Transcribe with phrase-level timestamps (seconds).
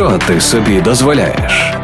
[0.00, 1.74] Що ти собі дозволяєш?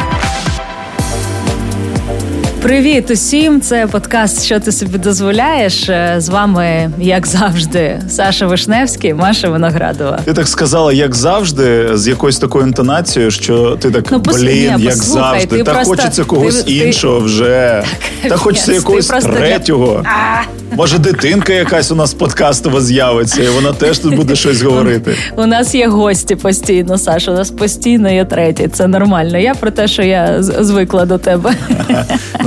[2.63, 3.61] Привіт усім!
[3.61, 5.89] Це подкаст, що ти собі дозволяєш.
[5.89, 10.21] Е, з вами, як завжди, Саша Вишневський, Маша Виноградова.
[10.25, 14.85] Ти так сказала, як завжди, з якоюсь такою інтонацією, що ти так ну, блін, Ні,
[14.85, 15.57] як послухай, завжди.
[15.57, 15.91] Ти та просто...
[15.91, 17.25] хочеться когось ти, іншого ти...
[17.25, 17.85] вже.
[18.23, 20.01] Так, та хочеться ні, якогось третього.
[20.03, 20.45] Для...
[20.77, 25.15] Може, дитинка якась у нас подкастова з'явиться, і вона теж тут буде щось говорити.
[25.37, 27.31] У нас є гості постійно, Саша.
[27.31, 28.69] У нас постійно є третій.
[28.69, 29.39] Це нормально.
[29.39, 31.55] Я про те, що я звикла до тебе.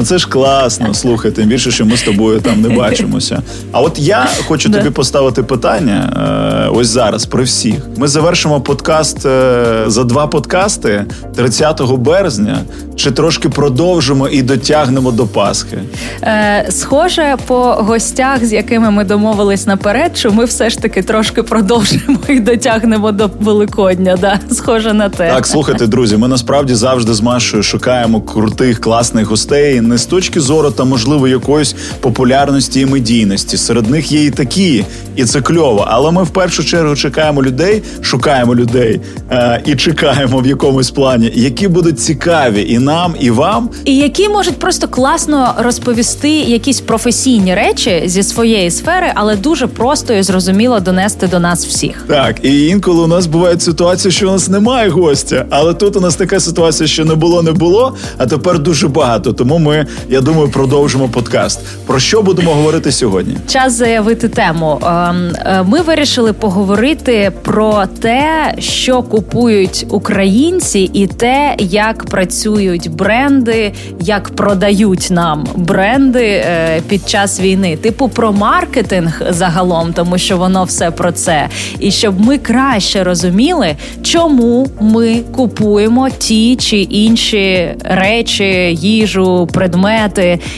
[0.10, 0.94] Це ж класно.
[0.94, 3.42] Слухай, тим більше, що ми з тобою там не бачимося.
[3.72, 6.14] А от я хочу тобі поставити питання
[6.68, 7.88] е, ось зараз при всіх.
[7.98, 12.58] Ми завершимо подкаст е, за два подкасти 30 березня.
[12.96, 15.78] Чи трошки продовжимо і дотягнемо до Пасхи?
[16.24, 21.44] Е, Схоже, по гостях, з якими ми домовились наперед, що ми все ж таки трошки
[21.44, 24.18] продовжимо і дотягнемо до Великодня.
[24.22, 25.32] Да, Схоже на те.
[25.34, 26.18] Так, слухайте, друзі.
[26.18, 31.28] Ми насправді завжди з Машою шукаємо крутих, класних гостей не з точки зору та можливо
[31.28, 33.58] якоїсь популярності і медійності.
[33.58, 35.86] Серед них є і такі, і це кльово.
[35.90, 39.02] Але ми в першу чергу чекаємо людей, шукаємо людей
[39.32, 44.30] е- і чекаємо в якомусь плані, які будуть цікаві і нам, і вам, і які
[44.30, 50.80] можуть просто класно розповісти якісь професійні речі зі своєї сфери, але дуже просто і зрозуміло
[50.80, 52.04] донести до нас всіх.
[52.08, 56.00] Так, і інколи у нас буває ситуація, що у нас немає гостя, але тут у
[56.00, 59.34] нас така ситуація, що не було, не було, а тепер дуже багато.
[59.34, 59.79] Тому ми,
[60.10, 61.60] я думаю, продовжимо подкаст.
[61.86, 63.38] Про що будемо говорити сьогодні?
[63.48, 64.80] Час заявити тему.
[64.84, 73.74] Ем, е, ми вирішили поговорити про те, що купують українці, і те, як працюють бренди,
[74.02, 77.78] як продають нам бренди е, під час війни.
[77.78, 81.48] Типу про маркетинг загалом, тому що воно все про це.
[81.80, 88.44] І щоб ми краще розуміли, чому ми купуємо ті чи інші речі,
[88.82, 89.50] їжу,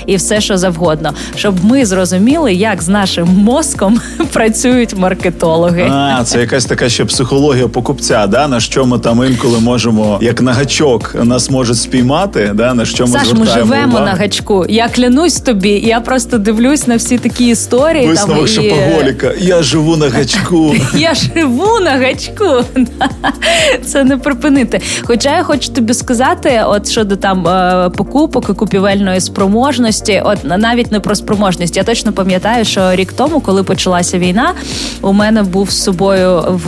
[0.06, 4.02] і все, що завгодно, щоб ми зрозуміли, як з нашим мозком
[4.34, 5.88] працюють маркетологи.
[5.92, 10.42] А, це якась така ще психологія покупця, да на що ми там інколи можемо, як
[10.42, 12.52] на гачок, нас можуть спіймати.
[12.54, 14.06] Да, на що ми Саш, ми живемо увагу.
[14.06, 14.66] на гачку.
[14.70, 15.70] Я клянусь тобі.
[15.70, 18.08] Я просто дивлюсь на всі такі історії.
[18.08, 19.32] Висновок там, шопоголіка.
[19.42, 19.46] І...
[19.46, 20.76] Я живу на гачку.
[20.96, 22.46] Я живу на гачку.
[23.86, 24.82] Це не припинити.
[25.04, 28.54] Хоча я хочу тобі сказати, от щодо там е, покупок і
[29.02, 31.78] купівельної спроможності, от навіть не про спроможність.
[31.78, 34.54] Я точно пам'ятаю, що рік тому, коли почалася війна,
[35.02, 36.68] у мене був з собою в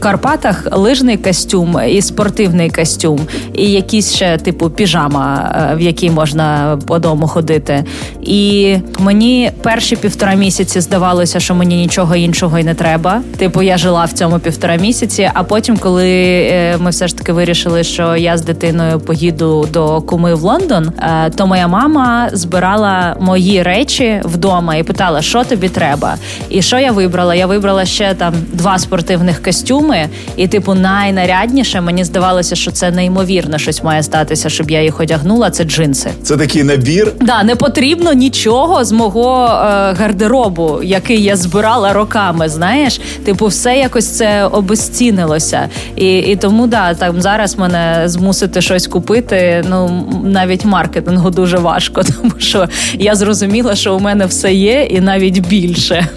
[0.00, 3.20] Карпатах лижний костюм і спортивний костюм,
[3.54, 7.84] і якісь ще типу піжама, е, в якій можна по дому ходити.
[8.22, 13.22] І мені перші півтора місяці здавалося, що мені нічого іншого й не треба.
[13.36, 15.30] Типу, я жила в цьому півтора місяці.
[15.34, 20.00] А потім, коли е, ми все ж таки вирішили, що я з дитиною поїду до
[20.00, 25.68] куми в Лондон, е, то моя мама збирала мої речі вдома і питала, що тобі
[25.68, 26.16] треба.
[26.48, 27.34] І що я вибрала?
[27.34, 33.58] Я вибрала ще там два спортивних костюми, і, типу, найнарядніше мені здавалося, що це неймовірно
[33.58, 35.50] щось має статися, щоб я їх одягнула.
[35.50, 36.10] Це джинси.
[36.22, 37.12] Це такий набір.
[37.20, 39.48] Да, не потрібно нічого з мого е,
[39.92, 42.48] гардеробу, який я збирала роками.
[42.48, 45.68] Знаєш, типу, все якось це обезцінилося.
[45.96, 49.64] І і тому да, там зараз мене змусити щось купити.
[49.68, 50.64] Ну навіть
[50.98, 56.08] маркетингу дуже важко, тому що я зрозуміла, що у мене все є, і навіть більше.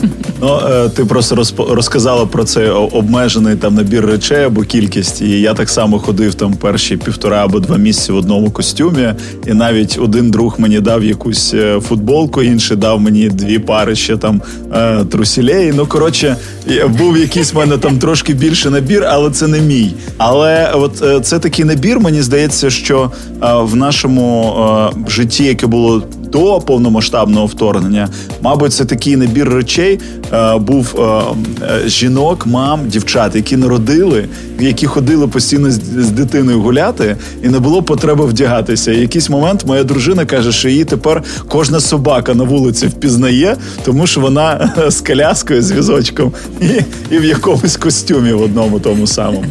[0.42, 5.22] Ну е, ти просто розказала про цей обмежений там набір речей або кількість.
[5.22, 9.14] І я так само ходив там перші півтора або два місяці в одному костюмі,
[9.48, 14.18] і навіть один друг мені дав якусь е, футболку, інший дав мені дві пари ще
[14.18, 14.42] там
[14.74, 15.74] е, трусілей.
[15.76, 16.36] Ну коротше,
[16.88, 19.94] був якийсь в мене там трошки більше набір, але це не мій.
[20.18, 23.12] Але от це такий набір, мені здається, що
[23.42, 24.54] в нашому
[25.08, 28.10] житті, яке було до повномасштабного вторгнення,
[28.42, 30.00] мабуть, це такий набір речей
[30.34, 31.02] е, був е,
[31.64, 34.26] е, жінок, мам, дівчат, які народили,
[34.60, 38.92] які ходили постійно з, з дитиною гуляти, і не було потреби вдягатися.
[38.92, 44.08] І якийсь момент моя дружина каже, що її тепер кожна собака на вулиці впізнає, тому
[44.08, 46.32] що вона з коляскою, з візочком
[46.62, 46.66] і,
[47.16, 49.46] і в якомусь костюмі в одному тому самому.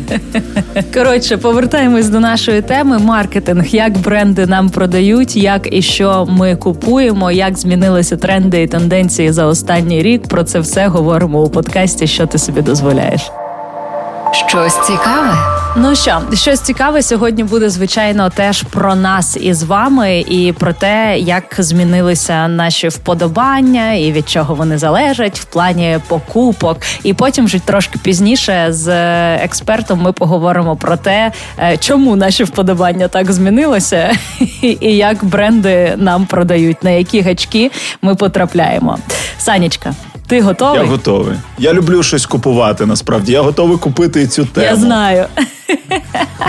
[0.94, 6.69] Коротше, повертаємось до нашої теми: маркетинг, як бренди нам продають, як і що ми купуємо
[6.70, 10.28] купуємо, як змінилися тренди і тенденції за останній рік.
[10.28, 12.06] Про це все говоримо у подкасті.
[12.06, 13.30] Що ти собі дозволяєш?
[14.32, 15.59] Щось цікаве.
[15.76, 21.18] Ну що, щось цікаве сьогодні буде звичайно теж про нас із вами, і про те,
[21.18, 26.76] як змінилися наші вподобання і від чого вони залежать в плані покупок.
[27.02, 28.88] І потім вже трошки пізніше з
[29.34, 34.10] експертом ми поговоримо про те, е, чому наші вподобання так змінилися,
[34.62, 37.70] і як бренди нам продають, на які гачки
[38.02, 38.98] ми потрапляємо.
[39.38, 39.94] Санічка,
[40.26, 40.80] ти готовий?
[40.80, 41.36] Я готовий.
[41.58, 42.86] Я люблю щось купувати.
[42.86, 44.66] Насправді я готовий купити і цю тему.
[44.66, 45.26] Я знаю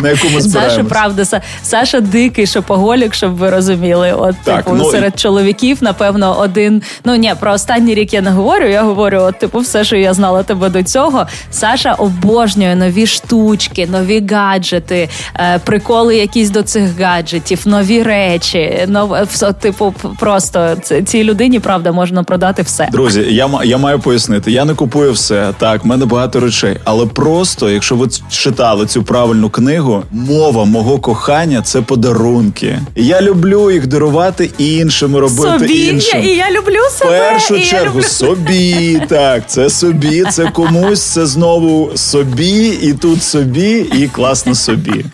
[0.02, 0.76] на яку ми збираємось.
[0.76, 4.14] Саша, правда, Саша дикий шопоголік, щоб ви розуміли.
[4.14, 6.82] От так, типу, ну, серед чоловіків, напевно, один.
[7.06, 8.68] Ну ні, про останній рік я не говорю.
[8.68, 11.28] Я говорю, от типу, все, що я знала тебе до цього.
[11.52, 18.86] Саша обожнює нові штучки, нові гаджети, е, приколи якісь до цих гаджетів, нові речі.
[18.88, 19.16] Нов...
[19.62, 20.76] Типу, просто
[21.06, 22.88] цій людині правда можна продати все.
[22.92, 24.52] Друзі, я я маю пояснити.
[24.52, 25.54] Я не купую все.
[25.58, 31.00] Так, в мене багато речей, але просто, якщо ви читали цю правильну книгу, мова мого
[31.00, 32.80] кохання це подарунки.
[32.96, 36.22] Я люблю їх дарувати іншим, робити собі, іншим.
[36.24, 37.18] І я люблю себе.
[37.18, 38.04] В першу і чергу я люблю...
[38.04, 39.02] собі.
[39.10, 45.06] Так, це собі, це комусь, це знову собі, і тут собі, і класно собі.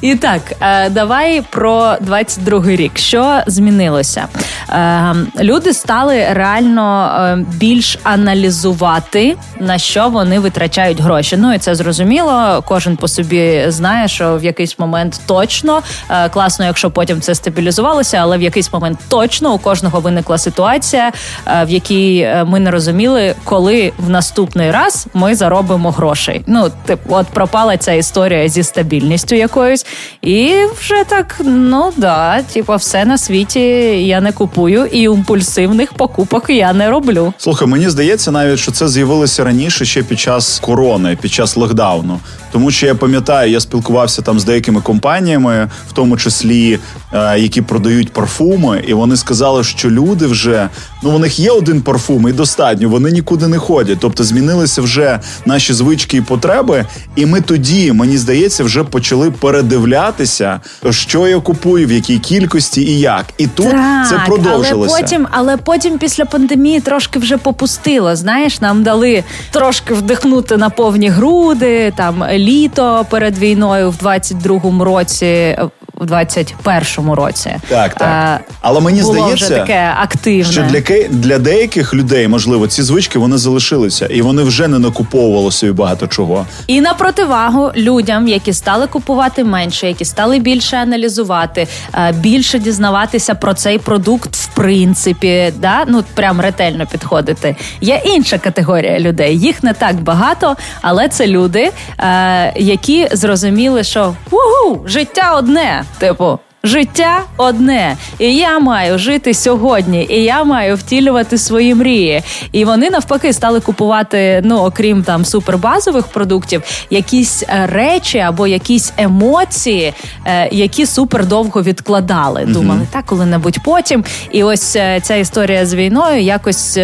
[0.00, 2.98] І так, е, давай про 22-й рік.
[2.98, 4.26] Що змінилося?
[4.70, 11.36] Е, люди стали реально е, більш аналізувати на що вони витрачають гроші.
[11.36, 12.64] Ну і це зрозуміло.
[12.66, 13.35] Кожен по собі
[13.68, 15.82] знає, що в якийсь момент точно
[16.30, 21.12] класно, якщо потім це стабілізувалося, але в якийсь момент точно у кожного виникла ситуація,
[21.46, 26.42] в якій ми не розуміли, коли в наступний раз ми заробимо грошей.
[26.46, 29.86] Ну, типу, от пропала ця історія зі стабільністю якоюсь,
[30.22, 33.60] і вже так, ну да, типу, все на світі
[34.06, 37.32] я не купую, і імпульсивних покупок я не роблю.
[37.38, 42.20] Слухай, мені здається, навіть що це з'явилося раніше ще під час корони, під час локдауну.
[42.52, 46.78] Тому що я пам'ятаю, я спілкувався там з деякими компаніями, в тому числі
[47.12, 50.68] е, які продають парфуми, і вони сказали, що люди вже
[51.06, 52.88] ну у них є один парфум, і достатньо.
[52.88, 53.98] Вони нікуди не ходять.
[54.00, 56.84] Тобто змінилися вже наші звички і потреби.
[57.16, 60.60] І ми тоді, мені здається, вже почали передивлятися,
[60.90, 63.24] що я купую, в якій кількості і як.
[63.38, 64.94] І тут так, це продовжилося.
[64.94, 68.16] Але потім, але потім після пандемії трошки вже попустило.
[68.16, 75.58] Знаєш, нам дали трошки вдихнути на повні груди там літо перед війною в 22-му році.
[75.96, 80.52] В 21-му році так так але мені було здається, вже таке активне.
[80.52, 85.52] що для для деяких людей можливо ці звички вони залишилися, і вони вже не накуповували
[85.52, 86.46] собі багато чого.
[86.66, 91.66] І на противагу людям, які стали купувати менше, які стали більше аналізувати,
[92.14, 97.56] більше дізнаватися про цей продукт, в принципі, да ну прям ретельно підходити.
[97.80, 99.38] Є інша категорія людей.
[99.38, 106.40] Їх не так багато, але це люди, е, які зрозуміли, що угу, життя одне, типу.
[106.66, 112.22] Життя одне, і я маю жити сьогодні, і я маю втілювати свої мрії.
[112.52, 118.92] І вони навпаки стали купувати, ну окрім там супербазових продуктів, якісь е, речі або якісь
[118.96, 122.40] емоції, е, які супер довго відкладали.
[122.40, 122.52] Mm-hmm.
[122.52, 124.04] Думали, так коли-небудь потім.
[124.32, 126.78] І ось е, ця історія з війною якось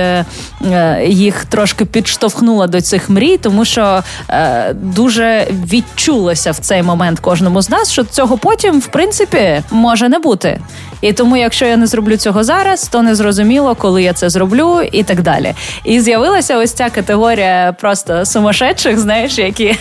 [1.07, 4.03] їх трошки підштовхнула до цих мрій, тому що
[4.75, 10.19] дуже відчулося в цей момент кожному з нас, що цього потім, в принципі може не
[10.19, 10.61] бути.
[11.03, 14.81] І тому, якщо я не зроблю цього зараз, то не зрозуміло, коли я це зроблю,
[14.93, 15.55] і так далі.
[15.85, 19.77] І з'явилася ось ця категорія просто сумасшедших, знаєш, які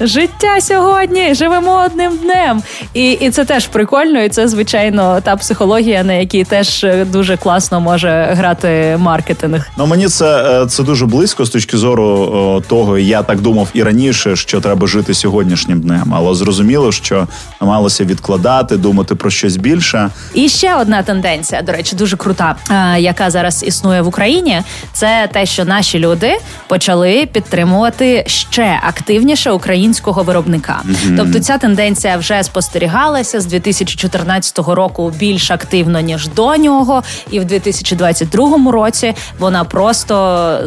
[0.00, 2.62] життя сьогодні, живемо одним днем.
[2.94, 7.80] І і це теж прикольно, і це, звичайно, та психологія, на якій теж дуже класно
[7.80, 9.66] може грати маркетинг.
[9.78, 14.36] Ну мені це це дуже близько з точки зору того, я так думав і раніше,
[14.36, 17.26] що треба жити сьогоднішнім днем, але зрозуміло, що
[17.60, 20.10] намагалося відкладати, думати про щось більше.
[20.34, 24.62] І ще одна тенденція, до речі, дуже крута, е, яка зараз існує в Україні.
[24.92, 26.38] Це те, що наші люди
[26.68, 30.82] почали підтримувати ще активніше українського виробника.
[30.84, 31.16] Mm-hmm.
[31.16, 37.44] Тобто, ця тенденція вже спостерігалася з 2014 року більш активно ніж до нього, і в
[37.44, 40.58] 2022 році вона просто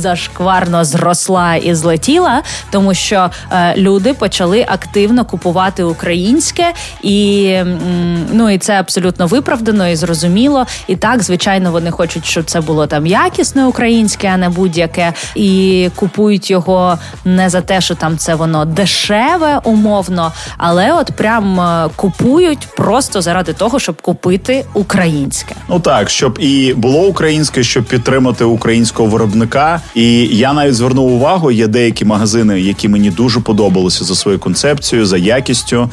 [0.00, 6.72] зашкварно зросла і злетіла, тому що е, люди почали активно купувати українське
[7.02, 10.66] і м, Ну і це абсолютно виправдано і зрозуміло.
[10.86, 15.88] І так, звичайно, вони хочуть, щоб це було там якісне українське, а не будь-яке, і
[15.94, 21.88] купують його не за те, що там це воно дешеве, умовно, але от прям е,
[21.96, 25.54] купують просто заради того, щоб купити українське.
[25.68, 29.80] Ну так, щоб і було українське, щоб підтримати українського виробника.
[29.94, 35.06] І я навіть звернув увагу, є деякі магазини, які мені дуже подобалися за своєю концепцією,
[35.06, 35.90] за якістю,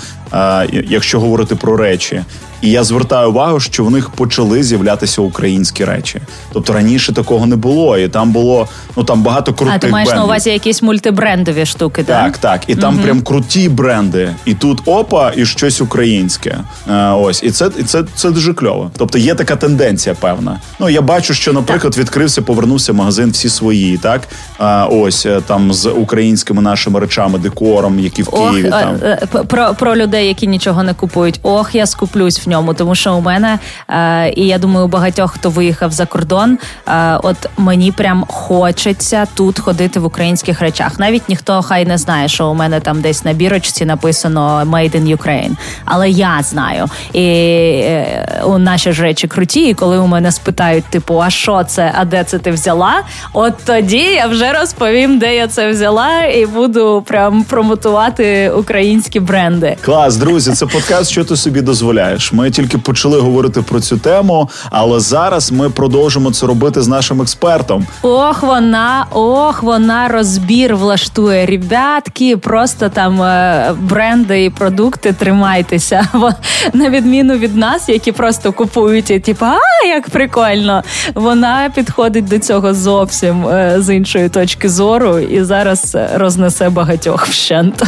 [0.88, 2.10] якщо говорити про речі.
[2.11, 2.50] будущее.
[2.61, 6.21] І я звертаю увагу, що в них почали з'являтися українські речі.
[6.53, 10.07] Тобто раніше такого не було, і там було ну там багато крутих А ти маєш
[10.07, 10.19] брендів.
[10.19, 12.37] на увазі якісь мультибрендові штуки, так?
[12.37, 13.03] Так, І там угу.
[13.03, 14.35] прям круті бренди.
[14.45, 16.57] І тут опа, і щось українське.
[16.87, 18.91] А, е, ось, і це і це, це дуже кльово.
[18.97, 20.59] Тобто є така тенденція, певна.
[20.79, 24.21] Ну я бачу, що, наприклад, відкрився, повернувся магазин всі свої, так
[24.57, 29.27] а, ось е, там з українськими нашими речами, декором, які в Києві Ох, там е,
[29.47, 31.39] про, про людей, які нічого не купують.
[31.43, 35.31] Ох, я скуплюсь в ньому, тому що у мене е, і я думаю, у багатьох
[35.31, 36.58] хто виїхав за кордон.
[36.88, 41.00] Е, от мені прям хочеться тут ходити в українських речах.
[41.00, 45.17] Навіть ніхто хай не знає, що у мене там десь на бірочці написано «Made in
[45.17, 45.51] Ukraine»,
[45.86, 46.86] але я знаю.
[47.13, 49.70] І е, у наші ж речі круті.
[49.70, 51.91] І коли у мене спитають, типу, а що це?
[51.98, 53.03] А де це ти взяла?
[53.34, 59.75] От тоді я вже розповім, де я це взяла, і буду прям промотувати українські бренди.
[59.86, 62.34] Клас, друзі, це подкаст, що ти собі дозволяєш.
[62.41, 67.21] Ми тільки почали говорити про цю тему, але зараз ми продовжимо це робити з нашим
[67.21, 67.88] експертом.
[68.01, 71.45] Ох, вона, ох, вона розбір влаштує.
[71.45, 76.07] Ребятки, просто там е, бренди і продукти тримайтеся.
[76.74, 80.83] На відміну від нас, які просто купують і типу, а як прикольно.
[81.15, 87.83] Вона підходить до цього зовсім е, з іншої точки зору і зараз рознесе багатьох вщент.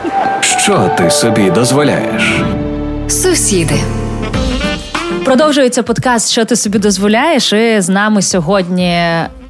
[0.40, 2.22] Що ти собі дозволяєш?
[3.08, 3.74] Сусіди.
[5.24, 7.52] Продовжується подкаст, що ти собі дозволяєш.
[7.52, 8.98] І з нами сьогодні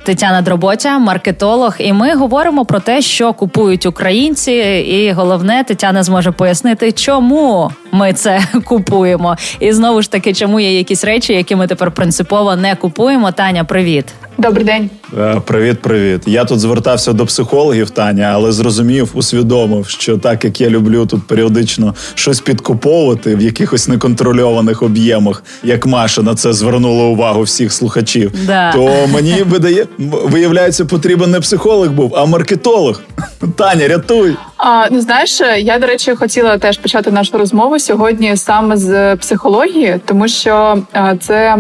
[0.04, 1.74] Тетяна Дроботя, маркетолог.
[1.78, 4.52] І ми говоримо про те, що купують українці.
[4.88, 9.36] І головне, Тетяна зможе пояснити, чому ми це купуємо.
[9.60, 13.32] І знову ж таки, чому є якісь речі, які ми тепер принципово не купуємо.
[13.32, 14.06] Таня, привіт.
[14.38, 16.22] Добрий день, е, привіт, привіт.
[16.26, 21.26] Я тут звертався до психологів, Таня, але зрозумів, усвідомив, що так як я люблю тут
[21.26, 28.32] періодично щось підкуповувати в якихось неконтрольованих об'ємах, як Маша на це звернула увагу всіх слухачів,
[28.46, 28.72] да.
[28.72, 33.00] то мені видає виявляється, потрібен не психолог був, а маркетолог.
[33.56, 34.36] Таня, рятуй.
[34.64, 40.00] А, Ну знаєш, я до речі хотіла теж почати нашу розмову сьогодні саме з психології,
[40.04, 40.78] тому що
[41.20, 41.58] це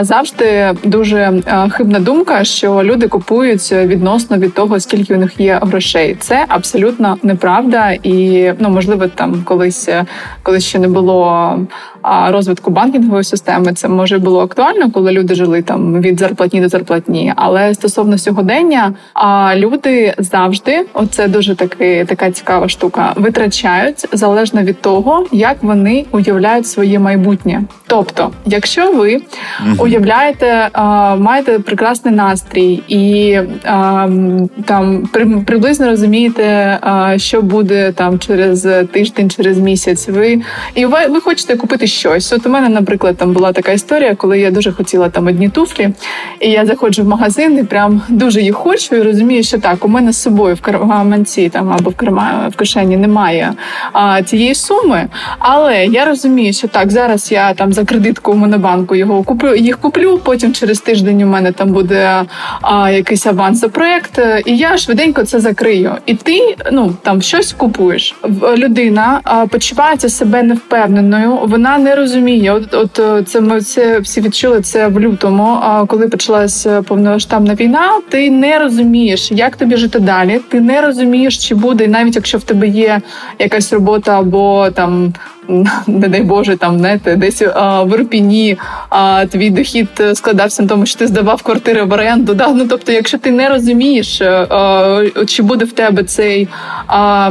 [0.00, 6.16] завжди дуже хибна думка, що люди купують відносно від того, скільки у них є грошей.
[6.20, 9.88] Це абсолютно неправда, і ну можливо, там колись
[10.42, 11.58] колись ще не було
[12.28, 13.72] розвитку банкінгової системи.
[13.72, 17.32] Це може було актуально, коли люди жили там від зарплатні до зарплатні.
[17.36, 18.92] Але стосовно сьогодення,
[19.54, 26.66] люди завжди, оце дуже таки така цікава штука, витрачають залежно від того, як вони уявляють
[26.66, 27.62] своє майбутнє.
[27.86, 29.22] Тобто, якщо ви
[29.78, 30.70] уявляєте,
[31.18, 33.38] маєте прекрасний настрій і
[34.64, 35.08] там
[35.46, 36.78] приблизно розумієте,
[37.16, 40.42] що буде там через тиждень, через місяць, ви
[40.74, 42.32] і ви, ви хочете купити щось.
[42.32, 45.90] От у мене, наприклад, там була така історія, коли я дуже хотіла там одні туфлі,
[46.40, 49.88] і я заходжу в магазин і прям дуже їх хочу, і розумію, що так, у
[49.88, 53.52] мене з собою в карманці там або в карма в кишені немає
[53.92, 55.08] а, цієї суми.
[55.38, 59.78] Але я розумію, що так, зараз я там за кредитку у Монобанку його куплю, їх
[59.78, 60.20] куплю.
[60.24, 62.24] Потім через тиждень у мене там буде
[62.62, 65.92] а, якийсь аванс за проект, і я швиденько це закрию.
[66.06, 68.14] І ти ну там щось купуєш.
[68.56, 71.38] Людина а, почувається себе невпевненою.
[71.44, 72.52] Вона не розуміє.
[72.52, 75.58] От, от е, це ми це всі відчули це в лютому.
[75.62, 80.40] А коли почалася повноштабна війна, ти не розумієш, як тобі жити далі.
[80.48, 83.00] Ти не розумієш, чи буде, навіть якщо в тебе є
[83.38, 85.12] якась робота або там
[85.86, 90.86] не дай Боже, там знаєте, десь а, в Ірпіні а, твій дохід складався на тому,
[90.86, 92.34] що ти здавав квартири в оренду.
[92.34, 92.48] Да?
[92.48, 96.48] Ну, тобто, якщо ти не розумієш, а, чи буде в тебе цей
[96.86, 97.30] а,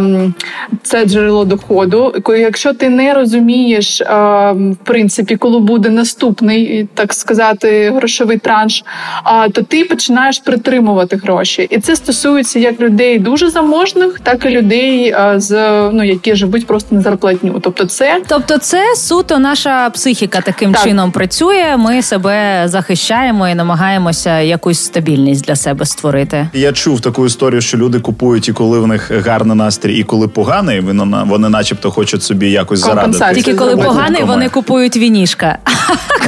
[0.83, 7.91] це джерело доходу, якщо ти не розумієш, а, в принципі, коли буде наступний, так сказати,
[7.95, 8.83] грошовий транш,
[9.23, 11.67] а, то ти починаєш притримувати гроші.
[11.69, 15.51] І це стосується як людей дуже заможних, так і людей, з
[15.91, 17.59] ну які живуть просто на зарплатню.
[17.61, 18.21] Тобто, це це.
[18.27, 20.83] Тобто, це суто наша психіка таким так.
[20.83, 21.77] чином працює.
[21.77, 26.49] Ми себе захищаємо і намагаємося якусь стабільність для себе створити.
[26.53, 30.27] Я чув таку історію, що люди купують і коли в них гарний настрій, і коли
[30.27, 33.35] поганий, вони, вони начебто хочуть собі якось зарадити.
[33.35, 35.57] Тільки коли поганий, вони купують вінішка.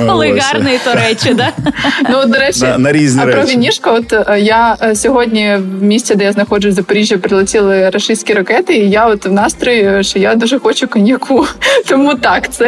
[0.08, 0.44] Коли Ось.
[0.44, 1.52] гарний, то речі, да?
[2.10, 3.52] Ну, до речі, На- на різні а про речі.
[3.52, 8.34] вінішко, от е, я е, сьогодні в місті, де я знаходжусь в Запоріжжі, прилетіли рашистські
[8.34, 11.48] ракети, і я от в настрої, що я дуже хочу коньяку.
[11.88, 12.66] Тому так, це,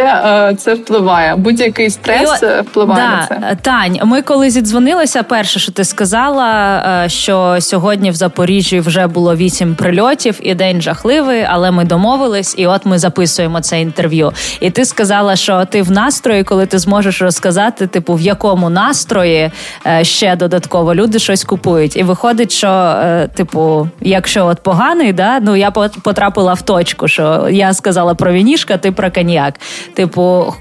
[0.51, 1.36] е, це впливає.
[1.36, 3.58] Будь-який стрес е, впливає на це.
[3.62, 9.36] Тань, ми коли зідзвонилися, перше, що ти сказала, е, що сьогодні в Запоріжжі вже було
[9.36, 14.31] вісім прильотів, і день жахливий, але ми домовились, і от ми записуємо це інтерв'ю.
[14.60, 19.51] І ти сказала, що ти в настрої, коли ти зможеш розказати, типу, в якому настрої
[19.88, 21.96] е, ще додатково люди щось купують.
[21.96, 27.08] І виходить, що, е, типу, якщо от поганий, да, ну я пот- потрапила в точку,
[27.08, 29.56] що я сказала про вінішка, ти про коньяк.
[29.96, 30.56] Типу,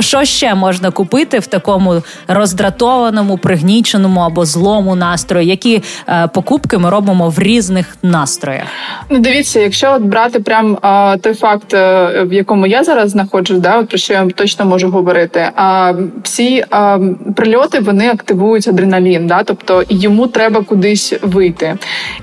[0.00, 5.48] що ще можна купити в такому роздратованому, пригніченому або злому настрої?
[5.48, 8.64] Які е, покупки ми робимо в різних настроях?
[9.10, 13.58] Ну, дивіться, якщо от брати прям а, той факт, е, в якому я зараз знаходжусь,
[13.58, 15.50] да, от про що я точно можу говорити.
[15.56, 15.92] А
[16.22, 16.98] всі а,
[17.36, 21.76] прильоти вони активують адреналін, да, тобто йому треба кудись вийти.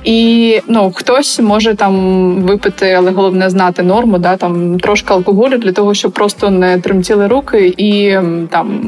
[0.03, 1.95] І ну хтось може там
[2.35, 7.16] випити, але головне знати норму, да, там трошки алкоголю для того, щоб просто не тремтіли
[7.25, 8.17] руки і
[8.49, 8.81] там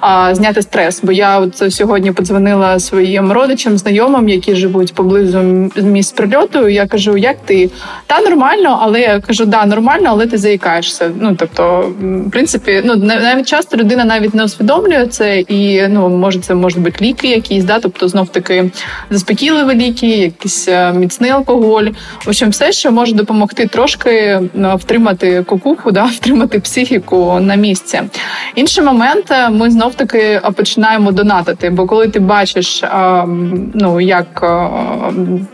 [0.00, 1.00] а, зняти стрес.
[1.02, 5.38] Бо я от сьогодні подзвонила своїм родичам, знайомим, які живуть поблизу
[5.76, 6.68] місць прильоту.
[6.68, 7.70] Я кажу, як ти?
[8.06, 11.10] Та нормально, але я кажу, да, нормально, але ти заїкаєшся.
[11.20, 16.08] Ну тобто, в принципі, ну на- навіть часто людина навіть не усвідомлює це, і ну
[16.08, 18.70] може це можуть бути ліки, якісь, да, тобто знов таки
[19.10, 21.84] заспокійливі ліки, якийсь е, міцний алкоголь.
[22.24, 24.40] В общем, все, що може допомогти трошки
[24.74, 28.00] втримати кукуху, да, втримати психіку на місці.
[28.54, 31.70] Інший момент, е, ми знов таки е, починаємо донатити.
[31.70, 32.88] Бо коли ти бачиш, е,
[33.74, 34.44] ну як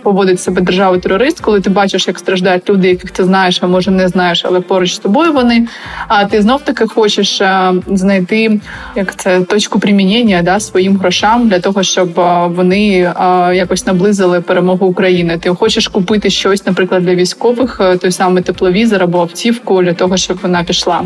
[0.02, 3.90] поводить себе держава терорист, коли ти бачиш, як страждають люди, яких ти знаєш, а може
[3.90, 5.66] не знаєш, але поруч з тобою вони.
[6.08, 7.42] А ти знов таки хочеш
[7.86, 8.60] знайти
[8.96, 12.08] як це точку примінення да, своїм грошам для того, щоб
[12.56, 13.12] вони
[13.54, 15.38] якось наблизили перемогу України.
[15.38, 20.38] Ти хочеш купити щось, наприклад, для військових, той самий тепловізор або автівку для того, щоб
[20.42, 21.04] вона пішла.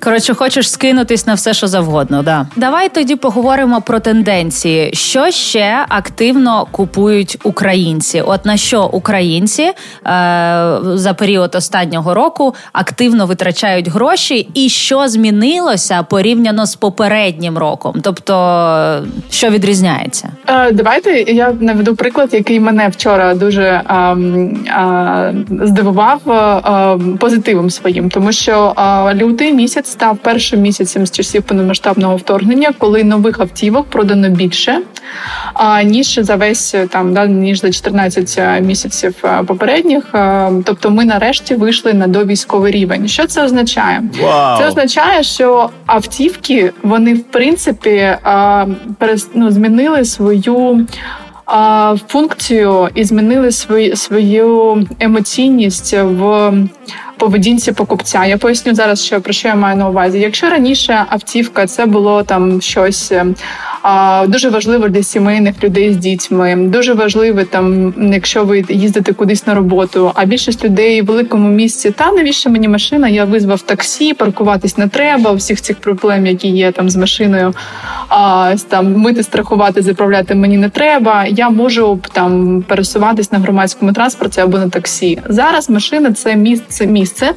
[0.00, 2.22] Коротше, хочеш скинутись на все, що завгодно.
[2.22, 2.46] Да.
[2.56, 4.90] Давай тоді поговоримо про тенденції.
[4.94, 8.20] Що ще активно купують українці?
[8.20, 9.72] От на що українці е,
[10.94, 17.94] за період останнього року активно витрачають гроші, і що змінилося порівняно з попереднім роком?
[18.02, 18.34] Тобто,
[19.30, 20.28] що відрізняється?
[20.46, 28.10] Е, Давайте я наведу приклад, який мене вчора дуже ем, е, здивував е, позитивом своїм,
[28.10, 33.86] тому що е, лютий місяць став першим місяцем з часів повномасштабного вторгнення, коли нових автівок
[33.86, 34.80] продано більше
[35.60, 40.04] е, ніж за весь е, там да ніж за 14 місяців е, попередніх.
[40.14, 43.08] Е, Тобто, ми нарешті вийшли на довійськовий рівень.
[43.08, 44.02] Що це означає?
[44.22, 44.58] Вау!
[44.58, 48.16] Це означає, що автівки вони в принципі
[49.34, 50.86] ну, змінили свою.
[52.08, 56.52] Функцію і змінили свою свою емоційність в
[57.18, 58.24] поведінці покупця.
[58.24, 60.18] Я поясню зараз, що про що я маю на увазі.
[60.18, 63.26] Якщо раніше автівка це було там щось е,
[64.26, 69.54] дуже важливо для сімейних людей з дітьми, дуже важливе там, якщо ви їздите кудись на
[69.54, 70.12] роботу.
[70.14, 73.08] А більшість людей в великому місці та навіщо мені машина?
[73.08, 75.32] Я визвав таксі, паркуватись не треба.
[75.32, 77.54] Всіх цих проблем, які є там з машиною,
[78.08, 81.26] а там мити, страхувати, заправляти мені не треба.
[81.36, 85.18] Я можу там пересуватись на громадському транспорті або на таксі.
[85.28, 87.30] Зараз машина це місце, місце,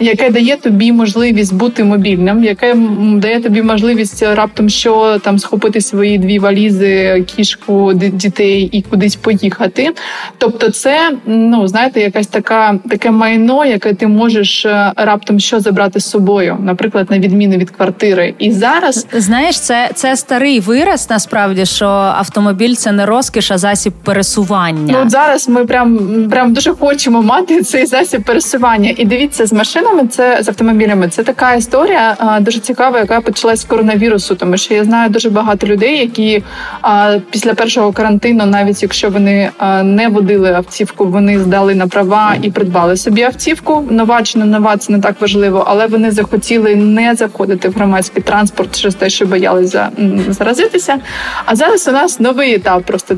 [0.00, 2.74] яке дає тобі можливість бути мобільним, яке
[3.14, 9.90] дає тобі можливість раптом що там схопити свої дві валізи, кішку, дітей і кудись поїхати.
[10.38, 16.00] Тобто, це ну знаєте, якась така таке майно, яке ти можеш е, раптом що забрати
[16.00, 18.34] з собою, наприклад, на відміну від квартири.
[18.38, 24.92] І зараз Знаєш, це, це старий вираз насправді, що автомобіль це не розкіш, засіб пересування.
[24.92, 25.98] Ну, от зараз ми прям
[26.30, 28.94] прям дуже хочемо мати цей засіб пересування.
[28.96, 31.08] І дивіться, з машинами це з автомобілями.
[31.08, 34.34] Це така історія а, дуже цікава, яка почалась з коронавірусу.
[34.34, 36.42] Тому що я знаю дуже багато людей, які
[36.82, 42.34] а, після першого карантину, навіть якщо вони а, не водили автівку, вони здали на права
[42.42, 43.84] і придбали собі автівку.
[43.90, 48.22] Нова чи не нова, це не так важливо, але вони захотіли не заходити в громадський
[48.22, 49.88] транспорт через те, що боялися
[50.28, 50.98] заразитися.
[51.44, 53.17] А зараз у нас новий етап просто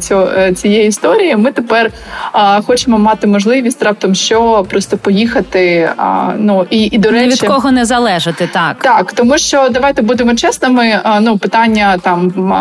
[0.56, 1.36] цієї історії.
[1.36, 1.90] Ми тепер
[2.32, 5.90] а, хочемо мати можливість раптом що просто поїхати.
[5.96, 8.76] А, ну і, і до речі, від кого не залежати, так.
[8.82, 11.00] так, тому що давайте будемо чесними.
[11.02, 12.52] а, Ну, питання там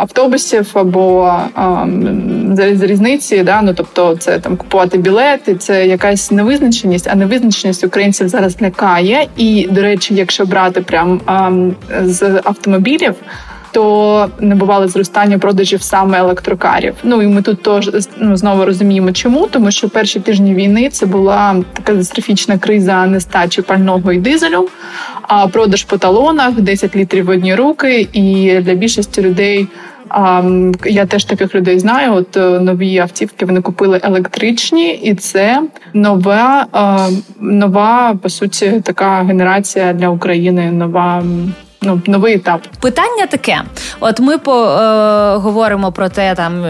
[0.00, 1.34] автобусів або
[2.52, 8.62] залізниці, да, ну тобто це там купувати білети, це якась невизначеність, а невизначеність українців зараз
[8.62, 9.28] лякає.
[9.36, 11.20] І, до речі, якщо брати прям
[12.04, 13.14] з автомобілів
[13.76, 16.94] то не бувало зростання продажів саме електрокарів.
[17.02, 21.06] Ну і ми тут теж ну, знову розуміємо, чому тому, що перші тижні війни це
[21.06, 24.68] була така катастрофічна криза нестачі пального і дизелю,
[25.22, 29.68] а продаж по талонах 10 літрів в одні руки, і для більшості людей.
[30.84, 32.14] Я теж таких людей знаю.
[32.14, 35.62] От uh, нові автівки вони купили електричні, і це
[35.94, 36.66] нова,
[37.40, 40.72] нова по суті така генерація для України.
[40.72, 41.22] Нова
[41.82, 42.60] ну, новий етап.
[42.80, 43.62] Питання таке:
[44.00, 45.36] от ми по е,
[45.92, 46.64] про те, там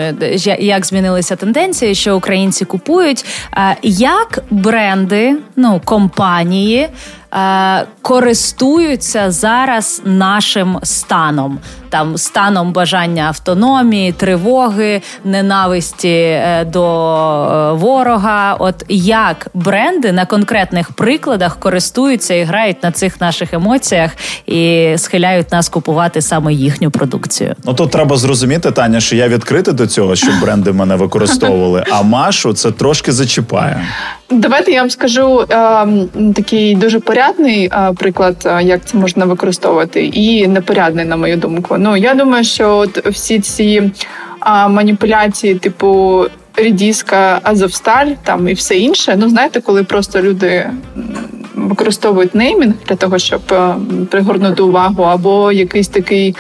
[0.59, 3.25] як змінилися тенденції, що українці купують.
[3.57, 6.89] Е, як бренди, ну компанії.
[7.35, 11.59] Е, користуються зараз нашим станом,
[11.89, 18.55] там станом бажання автономії, тривоги, ненависті е, до е, ворога.
[18.55, 24.11] От як бренди на конкретних прикладах користуються і грають на цих наших емоціях
[24.47, 27.55] і схиляють нас купувати саме їхню продукцію.
[27.65, 31.85] Ну то треба зрозуміти, Таня, що я відкритий до цього, щоб бренди мене використовували.
[31.91, 33.87] А Машу це трошки зачіпає.
[34.31, 35.87] Давайте я вам скажу е,
[36.35, 41.77] такий дуже порядний приклад, як це можна використовувати, і непорядний, на мою думку.
[41.79, 43.91] Ну я думаю, що от всі ці
[44.69, 46.25] маніпуляції, типу
[46.57, 49.17] рідіска, Азовсталь, там і все інше.
[49.19, 50.71] Ну знаєте, коли просто люди.
[51.55, 53.41] Використовують неймінг для того, щоб
[54.11, 56.37] пригорнути увагу, або якийсь такий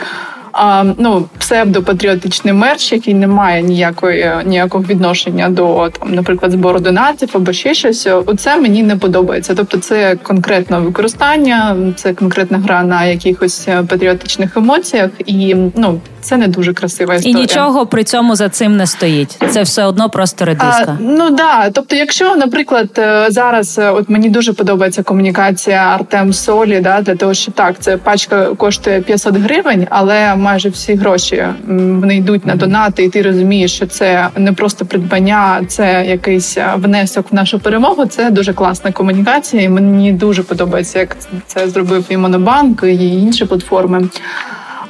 [0.98, 7.52] ну, псевдопатріотичний мерч, який не має ніякої ніякого відношення до там, наприклад, збору донатів або
[7.52, 8.08] ще щось.
[8.26, 9.54] Оце мені не подобається.
[9.54, 16.48] Тобто, це конкретне використання, це конкретна гра на якихось патріотичних емоціях, і ну це не
[16.48, 17.38] дуже красива історія.
[17.38, 19.38] І нічого при цьому за цим не стоїть.
[19.50, 20.86] Це все одно просто редиска.
[20.88, 26.32] А, Ну да, тобто, якщо, наприклад, е, зараз е, от мені дуже подобається комунікація Артем
[26.32, 31.46] Солі, да, для того, що так, це пачка коштує 500 гривень, але майже всі гроші
[31.66, 36.72] вони йдуть на донати, і ти розумієш, що це не просто придбання, це якийсь е,
[36.76, 38.06] внесок в нашу перемогу.
[38.06, 39.62] Це дуже класна комунікація.
[39.62, 44.08] і Мені дуже подобається, як це зробив і Монобанк, і інші платформи.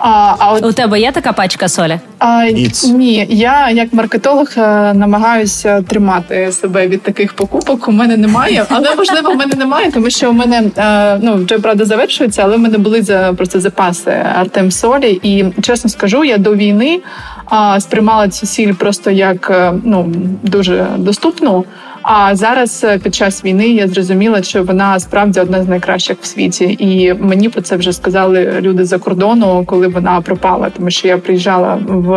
[0.08, 0.64] А, а от...
[0.64, 2.00] У тебе є така пачка солі?
[2.18, 2.44] А,
[2.84, 4.60] Ні, я як маркетолог е,
[4.94, 7.88] намагаюся тримати себе від таких покупок.
[7.88, 11.58] У мене немає, але можливо в мене немає, тому що у мене е, ну вже
[11.58, 15.20] правда завершується, але в мене були за просто запаси Артем Солі.
[15.22, 17.00] І чесно скажу, я до війни
[17.44, 21.64] а, сприймала цю сіль просто як е, ну дуже доступну.
[22.08, 26.26] А зараз е, під час війни я зрозуміла, що вона справді одна з найкращих в
[26.26, 30.70] світі, і мені про це вже сказали люди за кордону, коли вона пропала.
[30.70, 32.12] Тому що я приїжджала в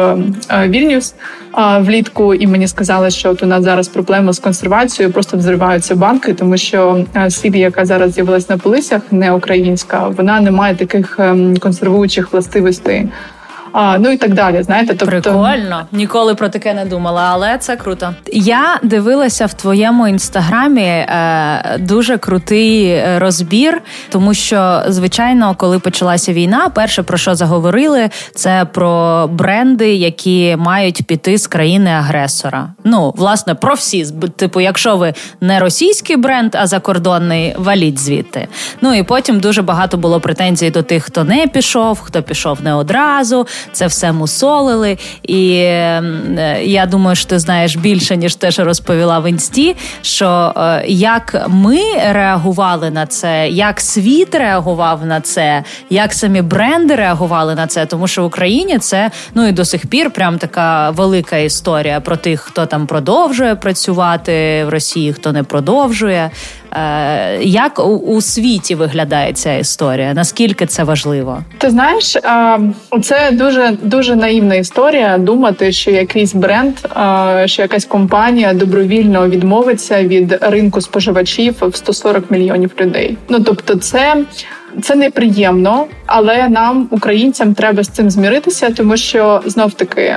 [0.50, 1.16] е, Вільнюс
[1.80, 6.34] влітку, і мені сказали, що от у нас зараз проблема з консервацією, просто взриваються банки,
[6.34, 11.20] тому що е, сіль, яка зараз з'явилась на полицях, не українська, вона не має таких
[11.20, 13.08] ем, консервуючих властивостей
[14.00, 14.64] ну і так далі.
[14.64, 15.86] Знаєте, тобто прикольно.
[15.92, 18.14] Ніколи про таке не думала, але це круто.
[18.34, 26.70] Я дивилася в твоєму інстаграмі е, дуже крутий розбір, тому що звичайно, коли почалася війна,
[26.70, 32.70] перше про що заговорили, це про бренди, які мають піти з країни-агресора.
[32.84, 34.06] Ну, власне, про всі
[34.36, 38.48] типу, якщо ви не російський бренд, а закордонний, валіть звідти.
[38.82, 42.74] Ну і потім дуже багато було претензій до тих, хто не пішов, хто пішов не
[42.74, 44.98] одразу це все мусолили.
[45.24, 46.04] І е,
[46.64, 49.76] я думаю, що ти знаєш більше, ніж те, що розповіла в інсті.
[50.02, 51.80] Що е, як ми
[52.12, 58.08] реагували на це, як світ реагував на це, як самі бренди реагували на це, тому
[58.08, 62.42] що в Україні це ну і до сих пір прям така велика історія про тих,
[62.42, 66.32] хто там продовжує працювати в Росії, хто не продовжує.
[66.72, 70.14] Е, як у світі виглядає ця історія?
[70.14, 71.40] Наскільки це важливо?
[71.58, 72.18] Ти знаєш,
[73.02, 75.18] це дуже дуже наївна історія.
[75.18, 76.76] Думати, що якийсь бренд,
[77.46, 83.18] що якась компанія добровільно відмовиться від ринку споживачів в 140 мільйонів людей.
[83.30, 84.16] Ну тобто, це
[84.82, 90.16] це неприємно, але нам, українцям, треба з цим зміритися, тому що знов таки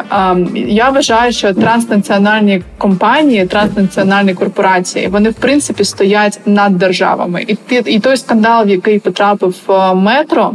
[0.54, 8.00] я вважаю, що транснаціональні компанії, транснаціональні корпорації, вони в принципі стоять над державами, і і
[8.00, 9.54] той скандал, в який потрапив
[9.94, 10.52] метро.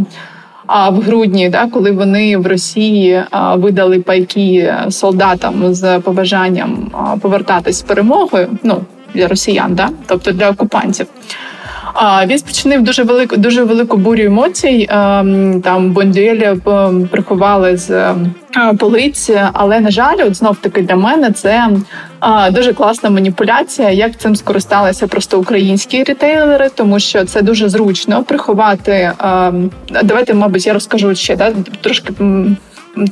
[0.67, 3.23] А в грудні, да, коли вони в Росії
[3.55, 8.81] видали пайки солдатам з побажанням повертатись з перемогою, ну
[9.13, 11.07] для росіян, да, тобто для окупантів.
[11.99, 14.87] А він спричинив дуже велику, дуже велику бурю емоцій.
[14.89, 18.31] Ем, там Бондюелі ем, приховали з ем,
[18.77, 21.69] полиць, але на жаль, от знов таки для мене це
[22.51, 23.89] дуже класна маніпуляція.
[23.89, 29.11] Як цим скористалися просто українські ретейлери, тому що це дуже зручно приховати.
[30.03, 32.13] Давайте, мабуть, я розкажу ще да трошки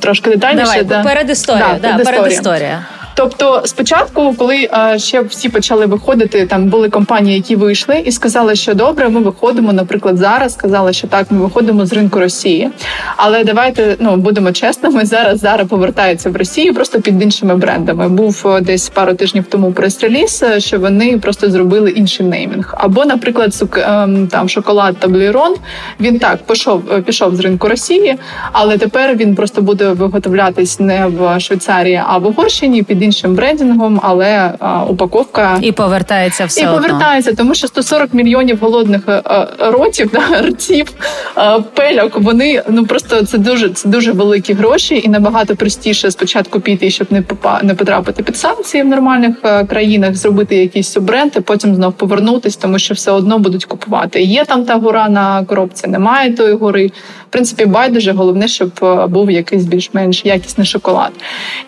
[0.00, 0.66] трошки детальніше.
[0.66, 1.02] Давай, да.
[1.02, 1.74] перед історією.
[1.82, 2.76] Да, да, перед історією.
[3.16, 8.56] Тобто, спочатку, коли а, ще всі почали виходити, там були компанії, які вийшли, і сказали,
[8.56, 9.72] що добре, ми виходимо.
[9.72, 12.70] Наприклад, зараз сказали, що так, ми виходимо з ринку Росії.
[13.16, 15.04] Але давайте ну будемо чесними.
[15.16, 18.08] Зараз зараз повертаються в Росію просто під іншими брендами.
[18.08, 22.74] Був е, десь пару тижнів тому прес-реліз, е, що вони просто зробили інший неймінг.
[22.78, 25.54] Або, наприклад, сук ем, там шоколад Таблірон.
[26.00, 28.16] Він так пішов, е, пішов з ринку Росії,
[28.52, 34.00] але тепер він просто буде виготовлятись не в Швейцарії, а в Угорщині під іншим брендингом,
[34.02, 36.76] але а, упаковка і повертається все і одно.
[36.76, 40.92] повертається, тому що 140 мільйонів голодних а, е, е, ротів, да, ртів,
[41.34, 42.20] а, пельок.
[42.20, 47.06] Вони ну просто це дуже це дуже великі гроші, і набагато простіше спочатку піти, щоб
[47.10, 51.40] не попа не потрапити під санкції в нормальних а, е, країнах, зробити якийсь суббренд, і
[51.40, 54.22] потім знов повернутись, тому що все одно будуть купувати.
[54.22, 56.90] Є там та гора на коробці, немає тої гори.
[57.28, 58.70] В принципі, байдуже головне, щоб
[59.08, 61.10] був якийсь більш-менш якісний шоколад.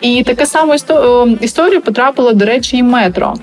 [0.01, 0.75] І таке саме
[1.41, 3.33] історію потрапило, до речі, і метро.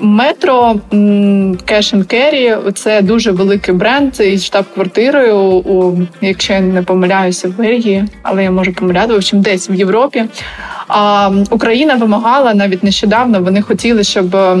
[0.00, 7.48] Метро Cash and Carry– це дуже великий бренд із штаб-квартирою, у, якщо я не помиляюся,
[7.48, 10.24] в Бельгії, але я можу помиляти, в общем, десь в Європі.
[10.88, 13.40] А Україна вимагала навіть нещодавно.
[13.40, 14.56] Вони хотіли, щоб е,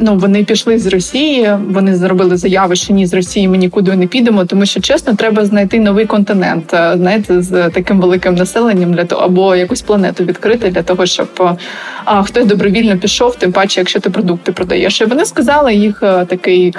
[0.00, 1.50] ну вони пішли з Росії.
[1.70, 5.44] Вони зробили заяву, що ні з Росії ми нікуди не підемо, тому що чесно, треба
[5.44, 10.70] знайти новий континент, е, знаєте, з таким великим населенням для того, або якусь планету відкрити
[10.70, 11.56] для того, щоб е,
[12.04, 15.00] а, хтось добровільно пішов, тим паче, якщо ти продукти продаєш.
[15.00, 16.74] І Вони сказали їх такий.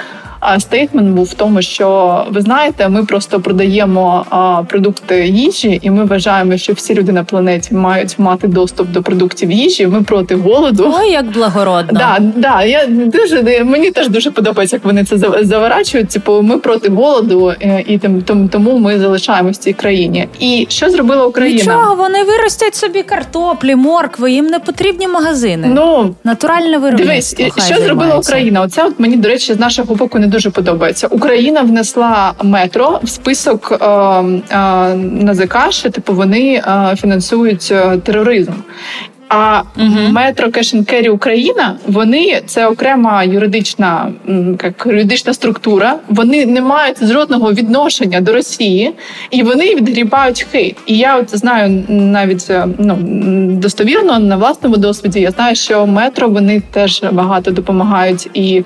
[0.48, 4.26] А стейтмент був в тому, що ви знаєте, ми просто продаємо
[4.68, 9.50] продукти їжі, і ми вважаємо, що всі люди на планеті мають мати доступ до продуктів
[9.50, 9.86] їжі.
[9.86, 10.94] Ми проти голоду.
[10.98, 12.00] Ой, як благородно.
[12.06, 16.08] Да, да, я дуже мені теж дуже подобається, як вони це заворачують.
[16.08, 20.28] Типу, ми проти голоду, е, і тим тому ми залишаємось в цій країні.
[20.40, 21.58] І що зробила Україна?
[21.58, 24.32] Нічого, вони виростять собі картоплі, моркви.
[24.32, 25.68] Їм не потрібні магазини.
[25.74, 27.44] Ну натуральне виробництво.
[27.44, 28.62] Дивись, що зробила Україна?
[28.62, 31.06] Оце от мені до речі, з нашого боку не дуже подобається.
[31.06, 38.52] Україна внесла метро в список е, е, НАЗК, що типу вони е, фінансують е, тероризм.
[39.28, 40.12] А uh-huh.
[40.12, 44.12] метро Кешенкері Україна вони це окрема юридична
[44.62, 45.98] як юридична структура.
[46.08, 48.92] Вони не мають жодного відношення до Росії
[49.30, 50.76] і вони відгрібають хейт.
[50.86, 52.96] І я от знаю навіть е, ну
[53.50, 55.20] достовірно на власному досвіді.
[55.20, 58.64] Я знаю, що метро вони теж багато допомагають і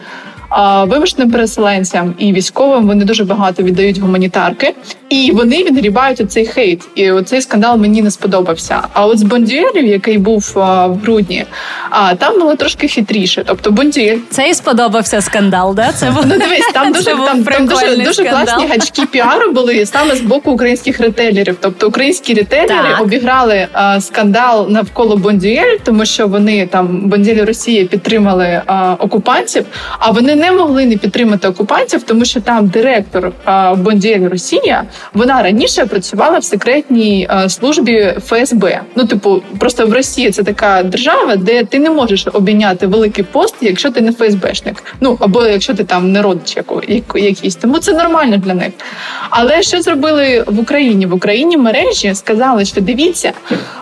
[0.87, 4.75] вимушеним переселенцям і військовим вони дуже багато віддають гуманітарки,
[5.09, 6.89] і вони відгрібають оцей хейт.
[6.95, 8.83] І оцей скандал мені не сподобався.
[8.93, 11.45] А от з Бондюелів, який був в грудні,
[11.91, 13.45] а там було трошки хитріше.
[13.47, 14.19] Тобто Бондюель...
[14.31, 15.93] Це і сподобався скандал, да?
[15.93, 20.21] Це ну, дивись, там дуже там, там дуже дуже класні гачки піару були саме з
[20.21, 21.57] боку українських ретейлерів.
[21.61, 23.01] Тобто українські ретейлери так.
[23.01, 29.65] обіграли а, скандал навколо Бондюель, тому що вони там Бондюель Росії підтримали а, окупантів,
[29.99, 33.33] а вони не могли не підтримати окупантів, тому що там директор
[33.77, 38.81] Бондіель Росія вона раніше працювала в секретній службі ФСБ.
[38.97, 43.55] Ну, типу, просто в Росії це така держава, де ти не можеш обійняти великий пост,
[43.61, 44.85] якщо ти не ФСБшник.
[45.01, 46.59] Ну або якщо ти там не родич
[47.15, 47.57] якийсь.
[47.57, 48.73] Тому це нормально для них.
[49.31, 51.07] Але що зробили в Україні?
[51.07, 53.33] В Україні мережі сказали, що дивіться,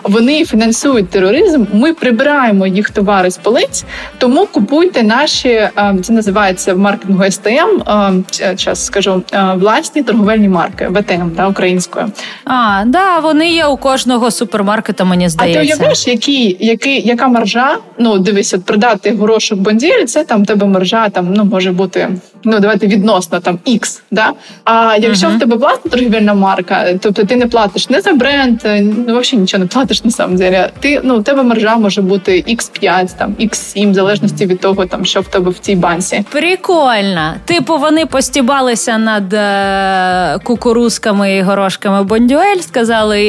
[0.03, 1.65] вони фінансують тероризм.
[1.73, 3.85] Ми прибираємо їх товари з полиць,
[4.17, 5.69] тому купуйте наші
[6.01, 9.23] це називається називається в маркетингу STM, час скажу
[9.55, 12.11] власні торговельні марки ВТМ да, українською.
[12.45, 15.03] А да, вони є у кожного супермаркета.
[15.03, 15.59] Мені здається.
[15.59, 17.77] А ти уявляєш, який, який, яка маржа?
[17.97, 22.09] Ну дивись, от продати горошок бонділі, це там тебе маржа там ну може бути.
[22.43, 24.33] Ну, давайте відносно там X, да?
[24.63, 25.35] А якщо uh-huh.
[25.35, 28.61] в тебе власна торгівельна марка, тобто ти не платиш не за бренд,
[29.07, 30.69] ну взагалі нічого не платиш на самом деле.
[30.79, 35.05] Ти ну у тебе маржа може бути X5, там X7, в залежності від того, там
[35.05, 36.23] що в тебе в цій банці.
[36.39, 37.33] Прикольно.
[37.45, 43.27] Типу, вони постібалися над е, кукурузками і горошками Бондюель, сказали: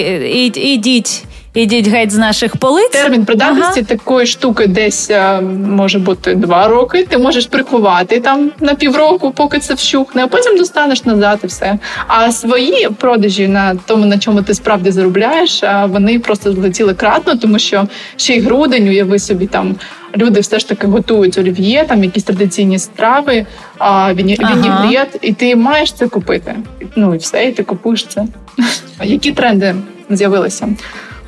[0.57, 2.91] ідіть ідіть геть з наших полиць.
[2.91, 3.89] Термін придатності ага.
[3.89, 7.07] такої штуки десь е, може бути два роки.
[7.09, 11.79] Ти можеш приховати там на півроку, поки це вщухне, а потім достанеш назад і все.
[12.07, 17.59] А свої продажі на тому, на чому ти справді заробляєш, вони просто злетіли кратно, тому
[17.59, 19.75] що ще й грудень, уяви собі там.
[20.17, 23.47] Люди все ж таки готують олів'є, там якісь традиційні страви,
[23.79, 25.07] а ага.
[25.23, 26.57] і ти маєш це купити.
[26.97, 28.25] Ну і все, і ти купуєш це.
[29.05, 29.75] Які тренди
[30.11, 30.69] з'явилися?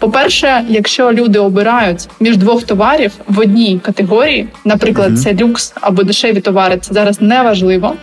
[0.03, 6.41] По-перше, якщо люди обирають між двох товарів в одній категорії, наприклад, це люкс або дешеві
[6.41, 7.95] товари, це зараз не важливо.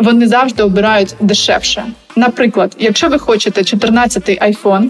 [0.00, 1.84] Вони завжди обирають дешевше.
[2.16, 4.88] Наприклад, якщо ви хочете 14-й iPhone,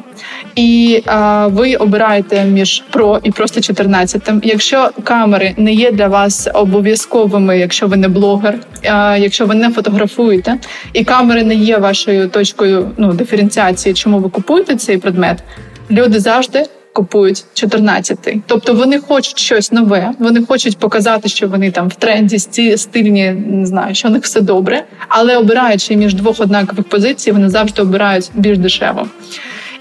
[0.54, 6.48] і а, ви обираєте між Pro і просто 14 якщо камери не є для вас
[6.54, 10.56] обов'язковими, якщо ви не блогер, а, якщо ви не фотографуєте,
[10.92, 15.42] і камери не є вашою точкою ну диференціації, чому ви купуєте цей предмет,
[15.90, 18.40] люди завжди купують 14-й.
[18.46, 22.38] Тобто вони хочуть щось нове, вони хочуть показати, що вони там в тренді
[22.76, 27.48] стильні, не знаю, що у них все добре, але обираючи між двох однакових позицій, вони
[27.48, 29.06] завжди обирають більш дешево.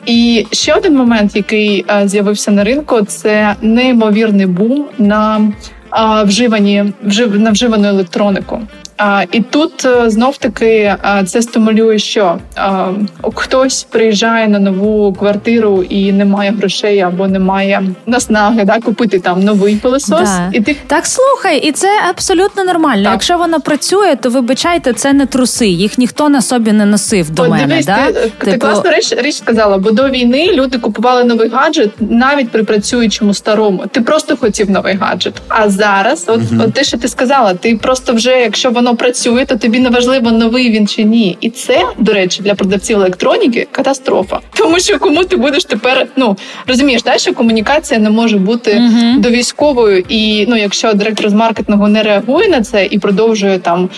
[0.06, 5.52] І ще один момент, який а, з'явився на ринку, це неймовірний бум на
[5.90, 8.62] а, вживані вжив, на вживану електронику.
[8.98, 12.92] А, І тут е, знов таки це стимулює, що а,
[13.36, 19.20] хтось приїжджає на нову квартиру і не має грошей або не має наснаги да, купити
[19.20, 20.30] там новий пилосос.
[20.30, 20.50] Да.
[20.54, 23.04] І ти так слухай, і це абсолютно нормально.
[23.04, 23.14] Так.
[23.14, 25.68] Якщо вона працює, то вибачайте, це не труси.
[25.68, 27.68] Їх ніхто на собі не носив до О, мене.
[27.68, 28.06] Дивись, да?
[28.06, 28.52] Ти, типу...
[28.52, 33.34] ти класну річ річ сказала, бо до війни люди купували новий гаджет навіть при працюючому
[33.34, 33.84] старому.
[33.92, 35.34] Ти просто хотів новий гаджет.
[35.48, 36.64] А зараз, от, угу.
[36.64, 40.32] от те, що ти сказала, ти просто вже, якщо воно працює, то тобі не важливо,
[40.32, 41.38] новий він чи ні.
[41.42, 44.40] І це, до речі, для продавців електроніки катастрофа.
[44.54, 49.20] Тому що кому ти будеш тепер, ну розумієш, да, що комунікація не може бути uh-huh.
[49.20, 53.90] до військовою, і ну, якщо директор з маркетингу не реагує на це і продовжує там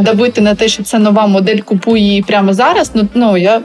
[0.00, 2.90] давити на те, що це нова модель, купує її прямо зараз.
[2.94, 3.60] Ну ну я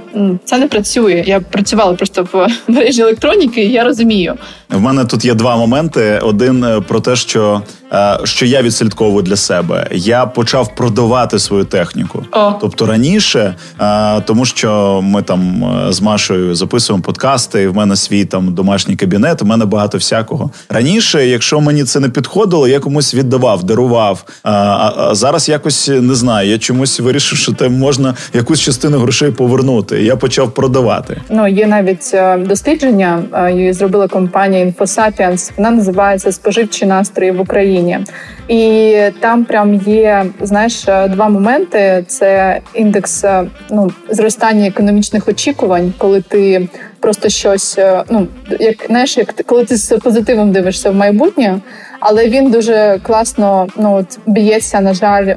[0.45, 1.23] це не працює.
[1.27, 4.35] Я працювала просто в мережі електроніки, і я розумію.
[4.69, 7.61] В мене тут є два моменти: один е, про те, що
[7.93, 9.87] е, що я відслідковую для себе.
[9.91, 12.23] Я почав продавати свою техніку.
[12.31, 12.53] О.
[12.61, 18.25] Тобто раніше, е, тому що ми там з Машою записуємо подкасти, і в мене свій
[18.25, 19.41] там домашній кабінет.
[19.41, 20.51] У мене багато всякого.
[20.69, 24.25] Раніше, якщо мені це не підходило, я комусь віддавав, дарував.
[24.43, 26.49] А зараз якось не знаю.
[26.49, 30.03] Я чомусь вирішив, що те можна якусь частину грошей повернути.
[30.03, 31.21] Я почав продавати.
[31.29, 32.15] Ну є навіть
[32.47, 33.23] дослідження,
[33.55, 34.65] її зробила компанія.
[34.65, 37.99] InfoSapiens, Вона називається Споживчі настрої в Україні,
[38.47, 43.25] і там прям є знаєш два моменти: це індекс
[43.71, 47.79] ну зростання економічних очікувань, коли ти просто щось,
[48.09, 48.27] ну
[48.59, 51.59] як знаєш, як коли ти з позитивом дивишся в майбутнє
[52.05, 55.35] але він дуже класно ну б'ється, на жаль,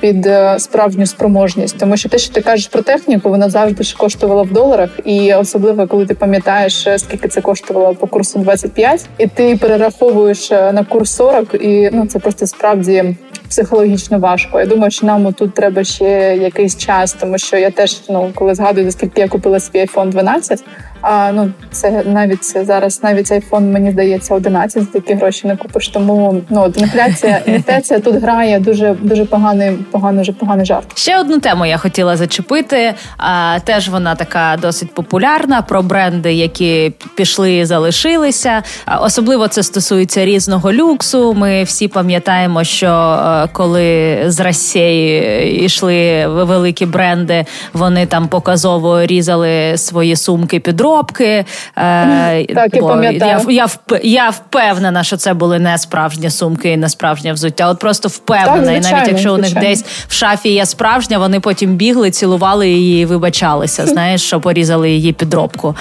[0.00, 1.78] під е, справжню спроможність.
[1.78, 5.34] Тому що те, що ти кажеш про техніку, вона завжди ж коштувала в доларах, і
[5.34, 10.72] особливо коли ти пам'ятаєш, е, скільки це коштувало по курсу 25, і ти перераховуєш е,
[10.72, 13.16] на курс 40, і ну це просто справді.
[13.48, 14.60] Психологічно важко.
[14.60, 18.54] Я думаю, що нам тут треба ще якийсь час, тому що я теж ну коли
[18.54, 20.64] згадую, скільки я купила свій iPhone 12,
[21.00, 25.88] а ну це навіть зараз, навіть айфон, мені здається, 11 за такі гроші не купиш.
[25.88, 30.98] Тому ну от інфляція, інфляція тут грає дуже дуже поганий, поганий вже поганий жарт.
[30.98, 32.94] Ще одну тему я хотіла зачепити.
[33.16, 38.62] А, Теж вона така досить популярна про бренди, які пішли і залишилися.
[38.84, 41.34] А, особливо це стосується різного люксу.
[41.34, 49.76] Ми всі пам'ятаємо, що е, коли з Росії йшли великі бренди, вони там показово різали
[49.76, 51.44] свої сумки під підробки.
[51.76, 52.78] Е, так, і
[53.18, 53.68] я, я
[54.02, 57.68] я, впевнена, що це були не справжні сумки і не справжнє взуття.
[57.68, 58.54] От просто впевнена.
[58.54, 59.60] Так, звичайно, і навіть якщо звичайно.
[59.60, 63.86] у них десь в шафі є справжня, вони потім бігли, цілували її і вибачалися.
[63.86, 65.76] Знаєш, що порізали її підробку.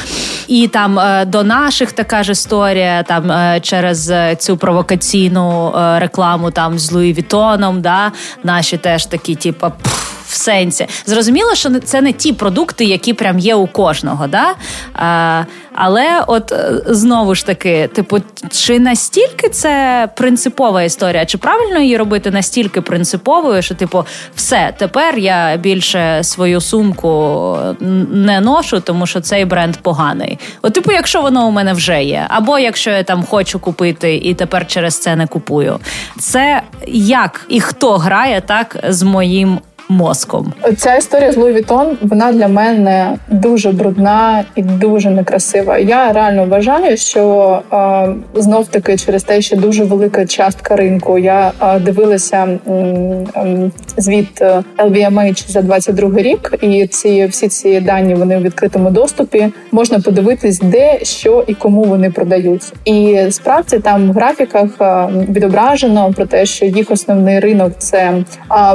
[0.48, 6.80] І там е, до наших така ж історія, там е, через цю провокаційну рекламу там
[6.80, 8.12] з Луї Вітоном, да,
[8.44, 10.88] наші теж такі, типу, в сенсі.
[11.06, 14.28] Зрозуміло, що це не ті продукти, які прям є у кожного.
[14.28, 14.56] Да?
[14.94, 18.18] А, Але от е, знову ж таки, типу,
[18.52, 21.26] чи настільки це принципова історія?
[21.26, 27.58] Чи правильно її робити настільки принциповою, що, типу, все, тепер я більше свою сумку
[28.12, 30.40] не ношу, тому що цей бренд поганий.
[30.62, 34.34] От, типу, якщо воно у мене вже є, або якщо я там хочу купити і
[34.34, 35.80] тепер через це не купую.
[36.20, 40.54] Це як і хто грає так з моїм мозком.
[40.78, 45.78] Ця історія з Луї Вітон, вона для мене дуже брудна і дуже некрасива.
[45.78, 48.08] Я реально вважаю, що е,
[48.42, 51.18] знов таки через те, що дуже велика частка ринку.
[51.18, 54.42] Я е, дивилася е, звіт
[54.78, 59.48] LVMH за 22 рік, і ці всі ці дані вони у відкритому доступі.
[59.72, 62.74] Можна подивитись, де що і кому вони продають.
[62.86, 64.68] І справді там в графіках
[65.30, 68.14] відображено про те, що їх основний ринок це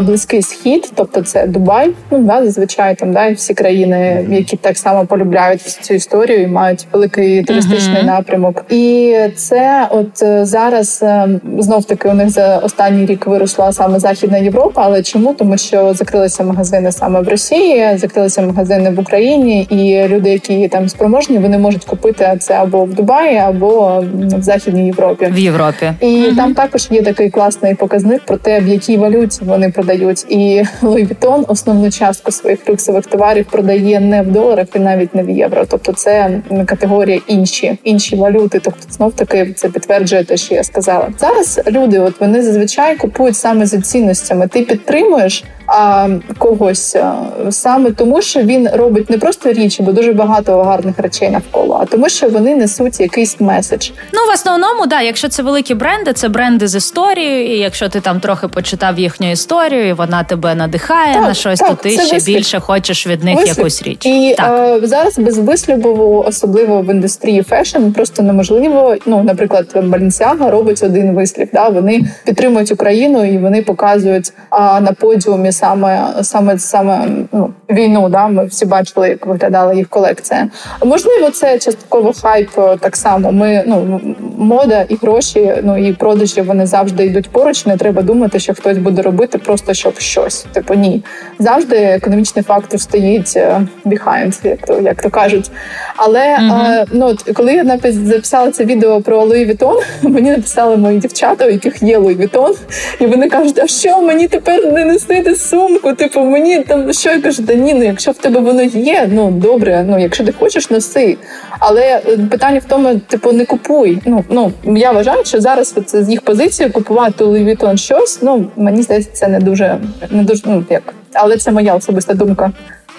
[0.02, 1.90] близький схід тобто це Дубай.
[2.10, 6.46] Ну да, зазвичай там да, і всі країни, які так само полюбляють цю історію і
[6.46, 8.06] мають великий туристичний uh-huh.
[8.06, 8.64] напрямок.
[8.70, 11.28] І це, от е, зараз е,
[11.58, 14.82] знов таки у них за останній рік виросла саме Західна Європа.
[14.84, 15.34] Але чому?
[15.34, 20.88] Тому що закрилися магазини саме в Росії, закрилися магазини в Україні, і люди, які там
[20.88, 24.04] спроможні, вони можуть купити це або в Дубаї, або
[24.38, 25.28] в Західній Європі.
[25.32, 26.36] В Європі і uh-huh.
[26.36, 30.62] там також є такий класний показник про те, в якій валюті вони продають і.
[30.92, 35.30] Louis Vuitton основну частку своїх люксових товарів продає не в доларах і навіть не в
[35.30, 35.66] євро.
[35.68, 38.60] Тобто, це категорія інші інші валюти.
[38.64, 41.08] Тобто, знов таки це підтверджує те, що я сказала.
[41.18, 44.48] Зараз люди, от вони зазвичай купують саме за цінностями.
[44.48, 46.08] Ти підтримуєш а,
[46.38, 47.14] когось а,
[47.50, 51.84] саме тому, що він робить не просто річі, бо дуже багато гарних речей навколо, а
[51.84, 53.90] тому, що вони несуть якийсь меседж.
[54.12, 57.56] Ну в основному, да, якщо це великі бренди, це бренди з історією.
[57.56, 61.58] І якщо ти там трохи почитав їхню історію, і вона тебе надихає так, на щось,
[61.58, 62.34] так, то ти ще вислів.
[62.34, 63.58] більше хочеш від них вислів.
[63.58, 64.06] якусь річ.
[64.06, 64.80] І так.
[64.82, 68.96] А, зараз без вислюбу, особливо в індустрії fashion, просто неможливо.
[69.06, 71.48] Ну, наприклад, Balenciaga робить один вислів.
[71.52, 78.08] Да, вони підтримують Україну і вони показують а, на подіумі саме саме саме ну, війну.
[78.08, 80.48] Да, Ми всі бачили, як виглядала їх колекція.
[80.84, 82.50] Можливо, це частково хайп
[82.80, 83.32] так само.
[83.32, 84.00] Ми ну
[84.38, 87.66] мода і гроші, ну і продажі вони завжди йдуть поруч.
[87.66, 90.46] Не треба думати, що хтось буде робити просто щоб щось.
[90.52, 91.04] Типу ні,
[91.38, 95.50] завжди економічний фактор стоїть е, behind, як то як то кажуть.
[95.96, 96.52] Але mm-hmm.
[96.52, 101.50] а, ну коли я записала це відео про Луї Вітон, мені написали мої дівчата, у
[101.50, 102.54] яких є Луї Вітон,
[103.00, 105.92] і вони кажуть, а що мені тепер не носити сумку?
[105.92, 109.30] Типу, мені там що я кажу, да ні, ну якщо в тебе воно є, ну
[109.30, 111.16] добре, ну якщо ти хочеш, носи.
[111.58, 113.98] Але е, питання в тому, типу, не купуй.
[114.06, 118.18] Ну ну я вважаю, що зараз це з їх позиції купувати Louis Vuitton щось.
[118.22, 119.78] Ну мені здається, це не дуже
[120.10, 122.52] не дуже ну як, але це моя особиста думка.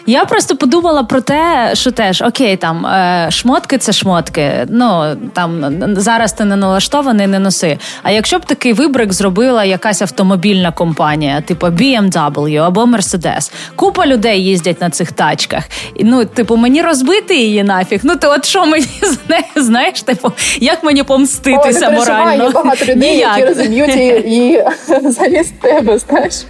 [0.06, 4.52] Я просто подумала про те, що теж окей, там е, шмотки це шмотки.
[4.70, 7.78] Ну там зараз ти не налаштований, не носи.
[8.04, 14.44] А якщо б такий вибрик зробила якась автомобільна компанія, типу BMW або Mercedes, купа людей
[14.44, 15.64] їздять на цих тачках.
[16.00, 18.00] Ну, типу, мені розбити її нафіг.
[18.04, 18.88] Ну ти от що мені
[19.56, 22.44] знаєш, типу, як мені помститися О, морально?
[22.44, 23.38] Є багато людей, Ніяк.
[23.38, 23.96] які розіб'ють
[24.26, 24.64] її
[25.04, 25.98] замість тебе.
[25.98, 26.46] Знаєш,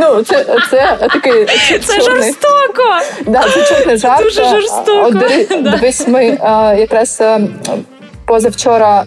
[0.00, 1.44] ну це це такий
[1.84, 2.84] це жорстоко.
[3.26, 4.22] Да, це чорний жарт.
[4.22, 5.20] Дуже жорстоко.
[5.60, 6.24] Дивись, ми
[6.78, 7.22] якраз
[8.26, 9.04] позавчора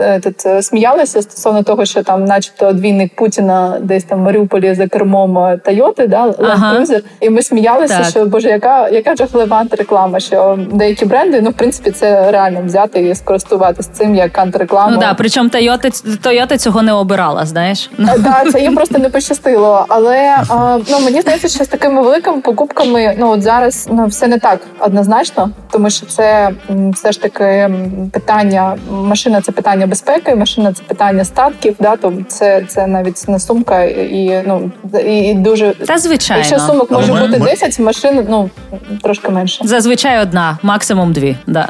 [0.00, 4.74] е, тут е, сміялися стосовно того, що там, начебто, двійник Путіна десь там в Маріуполі
[4.74, 6.84] за кермом е, Тойоти, да ага.
[7.20, 8.06] і ми сміялися, так.
[8.06, 13.00] що боже, яка яка жахлива антиреклама, що деякі бренди, ну в принципі, це реально взяти
[13.00, 14.90] і скористуватися цим як антиреклама.
[14.90, 15.90] Ну да, причому Тойота
[16.22, 17.46] Тойота цього не обирала.
[17.46, 19.84] Знаєш, да, це їм просто не пощастило.
[19.88, 20.36] Але
[20.90, 24.60] ну мені здається, що з такими великими покупками, ну от зараз ну все не так
[24.80, 26.50] однозначно, тому що це
[26.92, 27.70] все ж таки
[28.12, 31.74] питання питання машина це питання безпеки, машина це питання статків.
[31.80, 34.70] Да, то це це навіть не сумка, і ну
[35.06, 36.44] і дуже та звичайно.
[36.44, 37.46] Якщо сумок може ми, бути ми...
[37.46, 38.50] 10, машин ну
[39.02, 39.64] трошки менше.
[39.64, 41.36] Зазвичай одна, максимум дві.
[41.46, 41.68] Да.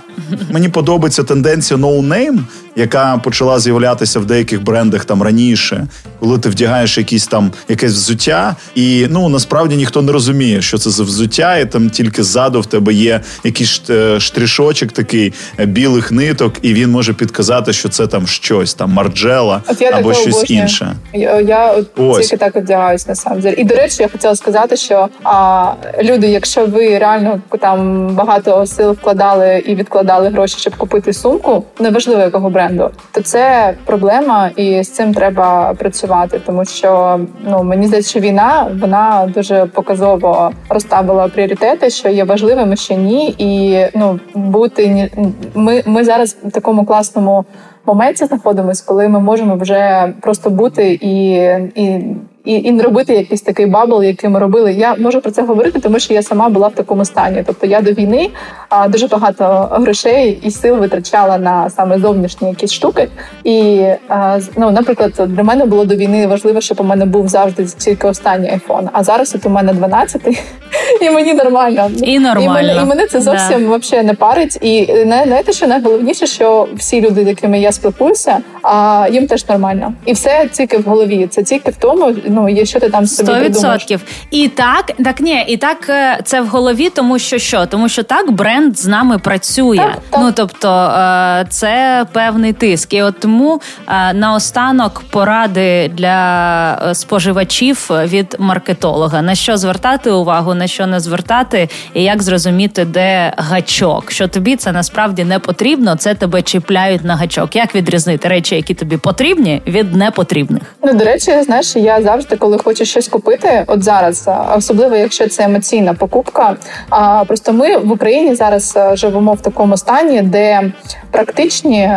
[0.50, 2.38] Мені подобається тенденція no name,
[2.76, 5.86] яка почала з'являтися в деяких брендах там раніше,
[6.20, 10.90] коли ти вдягаєш якісь там якесь взуття, і ну насправді ніхто не розуміє, що це
[10.90, 16.12] за взуття, і там тільки ззаду в тебе є якийсь е, штришочок, такий е, білих
[16.12, 19.62] ниток, і він може підказати, що це там щось, там марджела
[19.92, 20.62] або щось обожнюю.
[20.62, 20.96] інше.
[21.12, 23.54] Я, я от тільки так одягаюсь на самом деле.
[23.58, 28.90] І до речі, я хотіла сказати, що а, люди, якщо ви реально там багато сил
[28.90, 34.90] вкладали і відкладали гроші, щоб купити сумку, неважливо якого бренду то це проблема, і з
[34.90, 41.90] цим треба працювати, тому що ну мені здається, що війна вона дуже показово розставила пріоритети,
[41.90, 45.10] що є важливими, що ні, і ну бути
[45.54, 47.44] ми, ми зараз такому класному
[47.86, 51.30] моменті знаходимось, коли ми можемо вже просто бути і
[51.74, 54.72] і і і не робити якийсь такий bubble, який ми робили.
[54.72, 57.42] Я можу про це говорити, тому що я сама була в такому стані.
[57.46, 58.30] Тобто я до війни
[58.68, 63.08] а, дуже багато грошей і сил витрачала на саме зовнішні якісь штуки.
[63.44, 67.64] І а, ну, наприклад, для мене було до війни важливо, щоб у мене був завжди
[67.64, 68.88] тільки останній айфон.
[68.92, 70.22] А зараз от у мене 12
[71.00, 71.90] і мені нормально.
[72.02, 72.60] І нормально.
[72.60, 73.76] І мене, і мене це зовсім да.
[73.76, 74.58] взагалі не парить.
[74.62, 79.92] І знаєте, що найголовніше, що всі люди, з якими я спілкуюся, а їм теж нормально.
[80.04, 81.26] І все тільки в голові.
[81.30, 83.38] Це тільки в тому, ну є що ти там собі 100%.
[83.38, 83.86] придумаєш.
[84.30, 87.66] І так, так ні, і так е, це в голові, тому що що?
[87.66, 89.76] Тому що так бренд з нами працює.
[89.76, 90.20] Так, так.
[90.20, 92.94] Ну тобто е, це певний тиск.
[92.94, 100.66] І от тому е, наостанок поради для споживачів від маркетолога на що звертати увагу, на
[100.66, 106.14] що не звертати, і як зрозуміти, де гачок, що тобі це насправді не потрібно, це
[106.14, 107.56] тебе чіпляють на гачок.
[107.56, 110.62] Як відрізнити речі, які тобі потрібні, від непотрібних?
[110.84, 115.44] Ну до речі, знаєш, я завжди, коли хочу щось купити, от зараз, особливо якщо це
[115.44, 116.56] емоційна покупка.
[116.90, 120.72] А просто ми в Україні зараз живемо в такому стані, де
[121.10, 121.90] практичні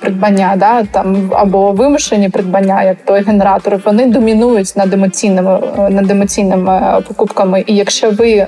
[0.00, 5.60] придбання, да там або вимушені придбання, як той генератор, вони домінують над емоційними
[5.90, 7.64] над емоційними покупками.
[7.66, 8.46] І якщо ви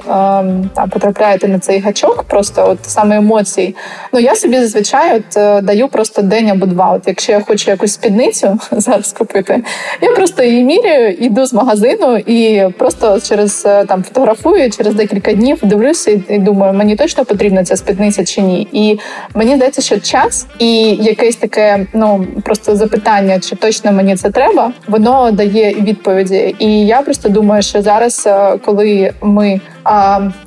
[0.75, 3.77] там потрапляєте на цей гачок, просто от саме емоцій,
[4.13, 6.91] ну я собі зазвичай от е, даю просто день або два.
[6.93, 9.63] От якщо я хочу якусь спідницю зараз купити,
[10.01, 15.33] я просто її міряю, йду з магазину і просто через е, там фотографую через декілька
[15.33, 18.69] днів, дивлюся і думаю, мені точно потрібна ця спідниця чи ні.
[18.73, 18.99] І
[19.35, 24.73] мені здається, що час і якесь таке, ну просто запитання, чи точно мені це треба,
[24.89, 26.55] воно дає відповіді.
[26.59, 29.61] І я просто думаю, що зараз, е, коли ми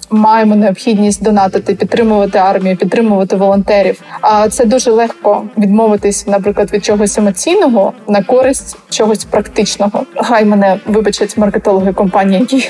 [0.09, 4.01] маємо необхідність донатити, підтримувати армію, підтримувати волонтерів.
[4.21, 10.05] А це дуже легко відмовитись, наприклад, від чогось емоційного на користь чогось практичного.
[10.15, 12.69] Хай мене вибачать маркетологи компанії, які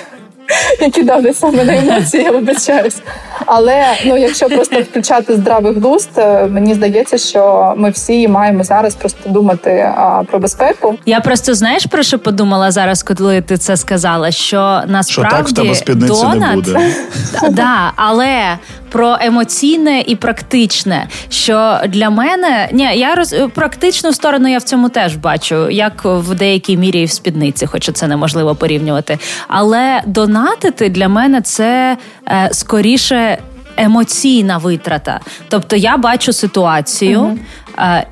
[0.80, 2.98] які дали саме на емоції, я вибачаюсь.
[3.46, 8.96] Але ну, якщо просто включати здравий глузд, е, мені здається, що ми всі маємо зараз
[8.96, 10.96] просто думати а, про безпеку.
[11.06, 14.32] Я просто знаєш про що подумала зараз, коли ти це сказала?
[14.32, 16.96] Що насправді що так в тебе донат, не буде.
[17.50, 18.58] Да, але
[18.90, 21.08] про емоційне і практичне.
[21.30, 26.36] Що для мене ні, я роз практичну сторону я в цьому теж бачу, як в
[26.36, 29.20] деякій мірі і в спідниці, хоча це неможливо порівнювати.
[29.48, 30.02] Але
[30.38, 33.38] донатити для мене це е, скоріше.
[33.80, 35.20] Емоційна витрата,
[35.50, 37.38] тобто я бачу ситуацію, uh-huh.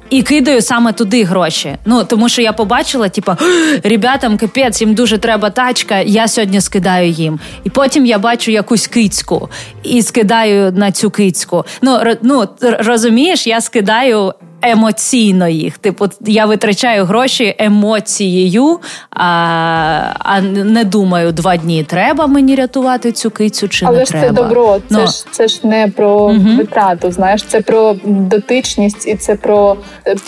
[0.09, 1.76] І кидаю саме туди гроші.
[1.86, 3.38] Ну тому що я побачила, типа
[3.84, 5.99] ребятам капець, їм дуже треба тачка.
[5.99, 7.39] Я сьогодні скидаю їм.
[7.63, 9.49] І потім я бачу якусь кицьку
[9.84, 11.65] і скидаю на цю кицьку.
[11.82, 15.78] Ну ну розумієш, я скидаю емоційно їх.
[15.78, 18.80] Типу, я витрачаю гроші емоцією,
[19.12, 19.26] а
[20.20, 24.28] а не думаю, два дні треба мені рятувати цю кицю чи Але не треба.
[24.28, 24.80] Але ж це добро.
[24.89, 25.08] Це ну.
[25.08, 26.49] ж це ж не про угу.
[26.58, 27.12] витрату.
[27.12, 29.78] Знаєш, це про дотичність і це про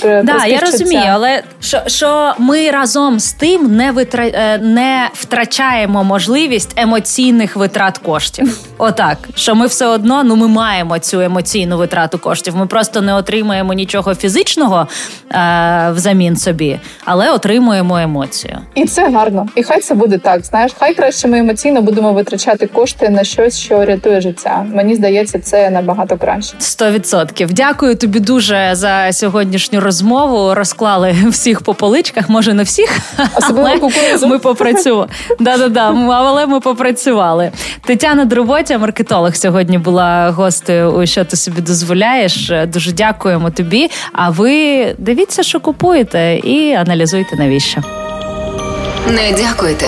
[0.02, 4.28] про да, я розумію, але що що ми разом з тим не витра...
[4.28, 8.60] Е, не втрачаємо можливість емоційних витрат коштів.
[8.78, 12.56] Отак, що ми все одно ну ми маємо цю емоційну витрату коштів.
[12.56, 14.88] Ми просто не отримаємо нічого фізичного
[15.32, 18.58] е, взамін собі, але отримуємо емоцію.
[18.76, 19.48] І це гарно.
[19.56, 20.46] І хай це буде так.
[20.46, 24.66] Знаєш, хай краще ми емоційно будемо витрачати кошти на щось, що рятує життя.
[24.74, 26.56] Мені здається, це набагато краще.
[26.60, 27.54] Сто відсотків.
[27.54, 30.54] Дякую тобі дуже за сьогоднішню розмову.
[30.54, 32.30] Розклали всіх по поличках.
[32.30, 33.00] Може, не всіх,
[33.42, 33.80] але
[34.28, 35.08] ми попрацювали.
[35.40, 37.52] Да-да-да, але ми попрацювали.
[37.86, 40.92] Тетяна Дроботя, маркетолог, сьогодні була гостею.
[40.92, 42.52] у Що ти собі дозволяєш?
[42.68, 43.90] Дуже дякуємо тобі.
[44.12, 47.82] А ви дивіться, що купуєте, і аналізуйте навіщо.
[49.08, 49.88] Не дякуйте.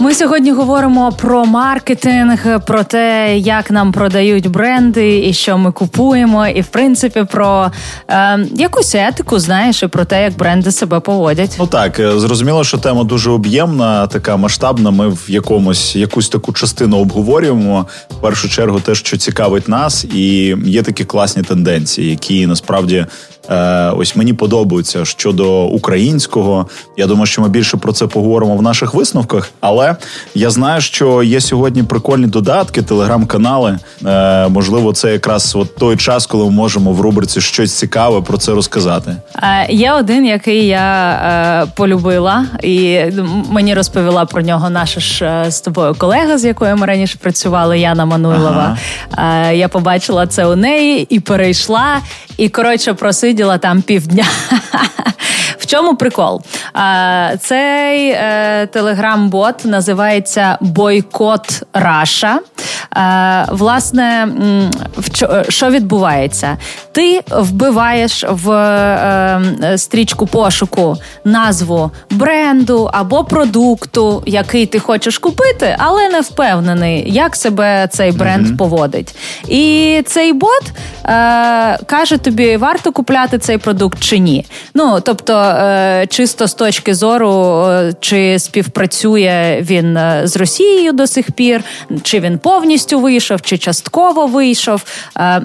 [0.00, 6.46] Ми сьогодні говоримо про маркетинг, про те, як нам продають бренди і що ми купуємо,
[6.46, 7.70] і в принципі про
[8.08, 11.56] е, якусь етику, знаєш, і про те, як бренди себе поводять.
[11.58, 14.90] Ну так е, зрозуміло, що тема дуже об'ємна, така масштабна.
[14.90, 17.86] Ми в якомусь якусь таку частину обговорюємо.
[18.10, 23.06] В першу чергу, те, що цікавить нас, і є такі класні тенденції, які насправді
[23.48, 26.66] Е, ось мені подобаються щодо українського.
[26.96, 29.50] Я думаю, що ми більше про це поговоримо в наших висновках.
[29.60, 29.96] Але
[30.34, 33.78] я знаю, що є сьогодні прикольні додатки, телеграм-канали.
[34.06, 38.38] Е, можливо, це якраз от той час, коли ми можемо в рубриці щось цікаве про
[38.38, 39.16] це розказати.
[39.42, 43.00] Е, є один, який я полюбила, і
[43.50, 48.04] мені розповіла про нього наша ж з тобою колега, з якою ми раніше працювали, Яна
[48.04, 48.76] Мануйлова.
[49.10, 49.50] Ага.
[49.50, 52.00] Я побачила це у неї і перейшла.
[52.40, 54.24] І коротше просиділа там півдня.
[55.58, 56.42] В чому прикол?
[57.40, 62.40] Цей е, телеграм-бот називається Бойкот Раша.
[63.48, 64.28] Власне,
[65.48, 66.56] що відбувається?
[66.92, 76.08] Ти вбиваєш в е, стрічку пошуку назву бренду або продукту, який ти хочеш купити, але
[76.08, 78.56] не впевнений, як себе цей бренд mm-hmm.
[78.56, 79.14] поводить.
[79.48, 80.62] І цей бот
[81.04, 84.46] е, каже тобі, варто купляти цей продукт чи ні.
[84.74, 91.06] Ну тобто, е, чисто з точки зору, е, чи співпрацює він е, з Росією до
[91.06, 91.64] сих пір,
[92.02, 94.82] чи він повністю вийшов, чи частково вийшов.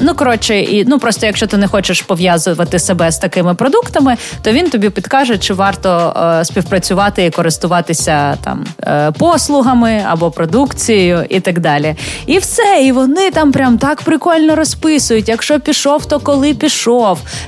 [0.02, 4.52] Ну коротше, і ну просто якщо ти не хочеш пов'язувати себе з такими продуктами, то
[4.52, 6.14] він тобі підкаже, чи варто
[6.44, 8.66] співпрацювати і користуватися там
[9.20, 11.96] послугами або продукцією і так далі.
[12.26, 15.30] І все, і вони там прям так прикольно розписують.
[15.30, 16.75] Якщо пішов, то коли пішов.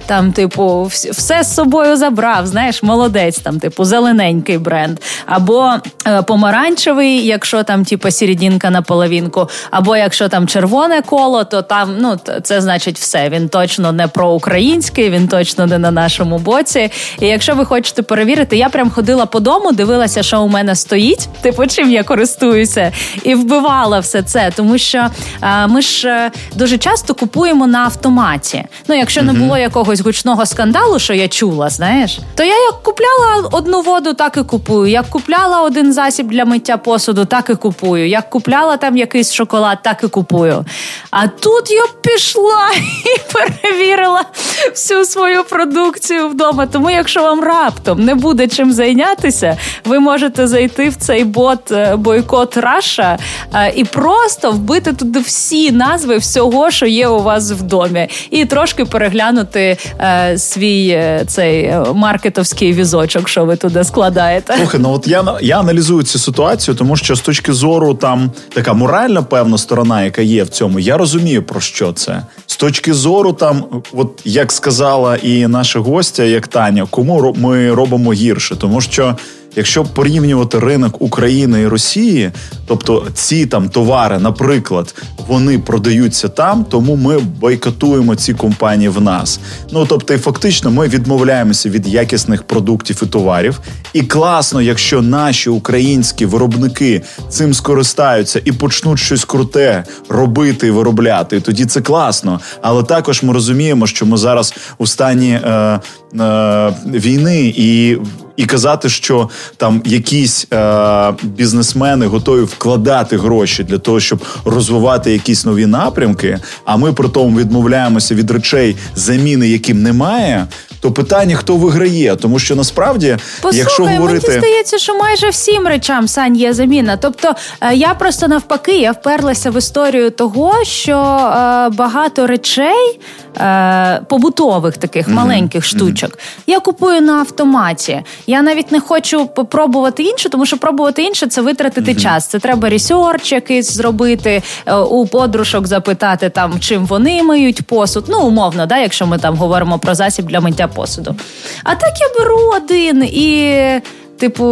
[0.06, 2.48] Там, типу, все з собою забрав.
[2.48, 5.74] Знаєш, молодець, там, типу, зелененький бренд, або
[6.08, 11.96] е, помаранчевий, якщо там, типу, сірідінка на половинку, або якщо там червоне коло, то там
[12.00, 13.30] ну це значить все.
[13.30, 16.92] Він точно не проукраїнський, він точно не на нашому боці.
[17.20, 21.30] І якщо ви хочете перевірити, я прям ходила по дому, дивилася, що у мене стоїть,
[21.42, 22.92] типу, чим я користуюся,
[23.24, 25.08] і вбивала все це, тому що
[25.42, 28.64] а, е, ми ж е, дуже часто купуємо на автоматі.
[28.88, 33.50] Ну, якщо не було якогось гучного скандалу, що я чула, знаєш, то я як купляла
[33.52, 34.92] одну воду, так і купую.
[34.92, 38.08] Як купляла один засіб для миття посуду, так і купую.
[38.08, 40.66] Як купляла там якийсь шоколад, так і купую.
[41.12, 42.68] А тут я пішла
[43.06, 44.24] і перевірила
[44.72, 46.66] всю свою продукцію вдома.
[46.66, 51.96] Тому, якщо вам раптом не буде чим зайнятися, ви можете зайти в цей бот е,
[51.96, 53.18] бойкот Раша
[53.54, 58.46] е, і просто вбити туди всі назви всього, що є у вас в домі, і
[58.46, 64.54] трошки переглянути е, свій е, цей е, маркетовський візочок, що ви туди складаєте.
[64.58, 68.74] Слухай, ну от я я аналізую цю ситуацію, тому що з точки зору там така
[68.74, 72.22] моральна певна сторона, яка є в цьому, я розумію про що це.
[72.46, 78.14] З точки зору, там, от як сказала і наша гостя, як Таня, кому ми робимо
[78.14, 79.16] гірше, тому що.
[79.58, 82.32] Якщо порівнювати ринок України і Росії,
[82.68, 84.96] тобто ці там товари, наприклад,
[85.28, 89.40] вони продаються там, тому ми бойкотуємо ці компанії в нас.
[89.72, 93.60] Ну тобто, і фактично, ми відмовляємося від якісних продуктів і товарів.
[93.94, 101.42] І класно, якщо наші українські виробники цим скористаються і почнуть щось круте робити і виробляти,
[101.42, 102.40] тоді це класно.
[102.62, 105.80] Але також ми розуміємо, що ми зараз у стані е,
[106.20, 107.98] е, війни і
[108.38, 115.46] і казати, що там якісь е, бізнесмени готові вкладати гроші для того, щоб розвивати якісь
[115.46, 116.40] нові напрямки.
[116.66, 120.48] А ми при тому відмовляємося від речей, заміни яким немає
[120.80, 124.28] то питання хто виграє, тому що насправді, Послухай, якщо говорити...
[124.28, 126.98] мені здається, що майже всім речам сань є заміна.
[126.98, 133.00] Тобто е, я просто навпаки я вперлася в історію того, що е, багато речей
[133.40, 135.14] е, побутових таких mm-hmm.
[135.14, 136.44] маленьких штучок mm-hmm.
[136.48, 138.04] я купую на автоматі.
[138.28, 142.02] Я навіть не хочу попробувати інше, тому що пробувати інше це витратити mm-hmm.
[142.02, 142.28] час.
[142.28, 144.42] Це треба research якийсь зробити
[144.90, 148.06] у подружок, запитати там, чим вони миють посуд.
[148.08, 151.16] Ну умовно, да, якщо ми там говоримо про засіб для миття посуду.
[151.64, 153.82] А так я беру один і
[154.18, 154.46] Типу,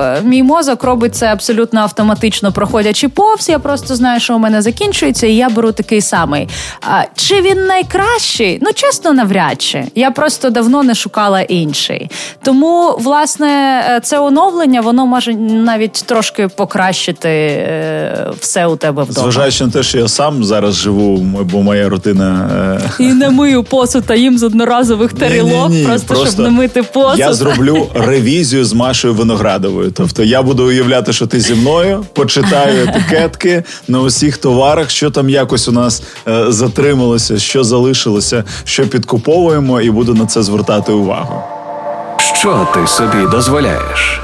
[0.00, 3.48] е, мій мозок робить це абсолютно автоматично, проходячи повз.
[3.48, 6.48] Я просто знаю, що у мене закінчується, і я беру такий самий.
[6.80, 8.58] А, Чи він найкращий?
[8.62, 9.84] Ну, чесно, навряд чи.
[9.94, 12.10] Я просто давно не шукала інший.
[12.42, 19.22] Тому, власне, е, це оновлення, воно може навіть трошки покращити е, все у тебе вдома.
[19.22, 22.50] Зважаючи на те, що я сам зараз живу, бо моя рутина
[22.98, 27.18] і не мию посуд, а їм з одноразових тарілок, просто, просто щоб не мити посуд.
[27.18, 29.90] Я зроблю ревізію з Машою Машою Виноградовою.
[29.90, 35.30] Тобто я буду уявляти, що ти зі мною почитаю етикетки на усіх товарах, що там
[35.30, 41.42] якось у нас е, затрималося, що залишилося, що підкуповуємо, і буду на це звертати увагу.
[42.38, 44.23] Що ти собі дозволяєш?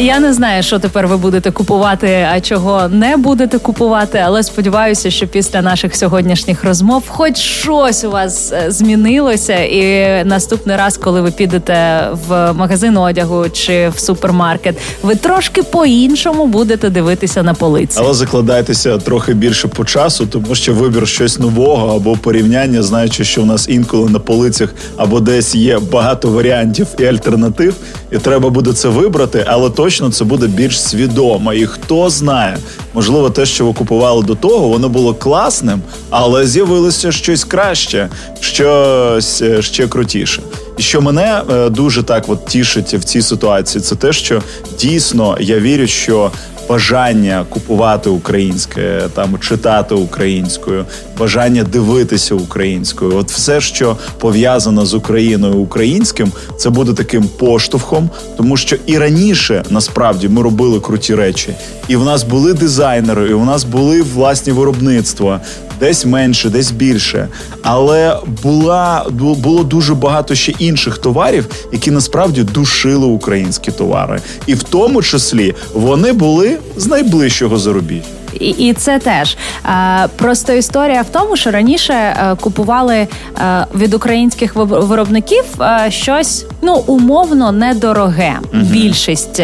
[0.00, 4.22] Я не знаю, що тепер ви будете купувати, а чого не будете купувати.
[4.24, 10.76] Але сподіваюся, що після наших сьогоднішніх розмов, хоч щось у вас е, змінилося, і наступний
[10.76, 17.42] раз, коли ви підете в магазин одягу чи в супермаркет, ви трошки по-іншому будете дивитися
[17.42, 17.98] на полиці.
[18.02, 23.42] Але закладайтеся трохи більше по часу, тому що вибір щось нового або порівняння, знаючи, що
[23.42, 27.74] у нас інколи на полицях або десь є багато варіантів і альтернатив,
[28.10, 31.52] і треба буде це вибрати, але то точно це буде більш свідомо.
[31.52, 32.58] І хто знає,
[32.94, 35.80] можливо, те, що ви купували до того, воно було класним,
[36.10, 38.08] але з'явилося щось краще,
[38.40, 40.42] щось е, ще крутіше.
[40.78, 44.42] Що мене е, дуже так от тішить в цій ситуації, це те, що
[44.78, 46.30] дійсно я вірю, що
[46.68, 50.84] бажання купувати українське, там читати українською,
[51.18, 53.16] бажання дивитися українською.
[53.16, 59.64] От все, що пов'язано з Україною українським, це буде таким поштовхом, тому що і раніше
[59.70, 61.54] насправді ми робили круті речі,
[61.88, 65.40] і в нас були дизайнери, і в нас були власні виробництва.
[65.80, 67.28] Десь менше, десь більше,
[67.62, 69.06] але була
[69.36, 75.54] було дуже багато ще інших товарів, які насправді душили українські товари, і в тому числі
[75.74, 78.17] вони були з найближчого зарубіжжя.
[78.40, 83.94] І і це теж е, просто історія в тому, що раніше е, купували е, від
[83.94, 85.44] українських виробників
[85.88, 88.36] щось ну умовно недороге.
[88.52, 89.42] uh Більшість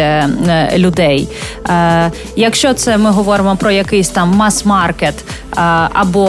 [0.76, 1.28] людей.
[2.36, 5.14] Якщо це ми говоримо про якийсь там мас-маркет,
[5.92, 6.26] або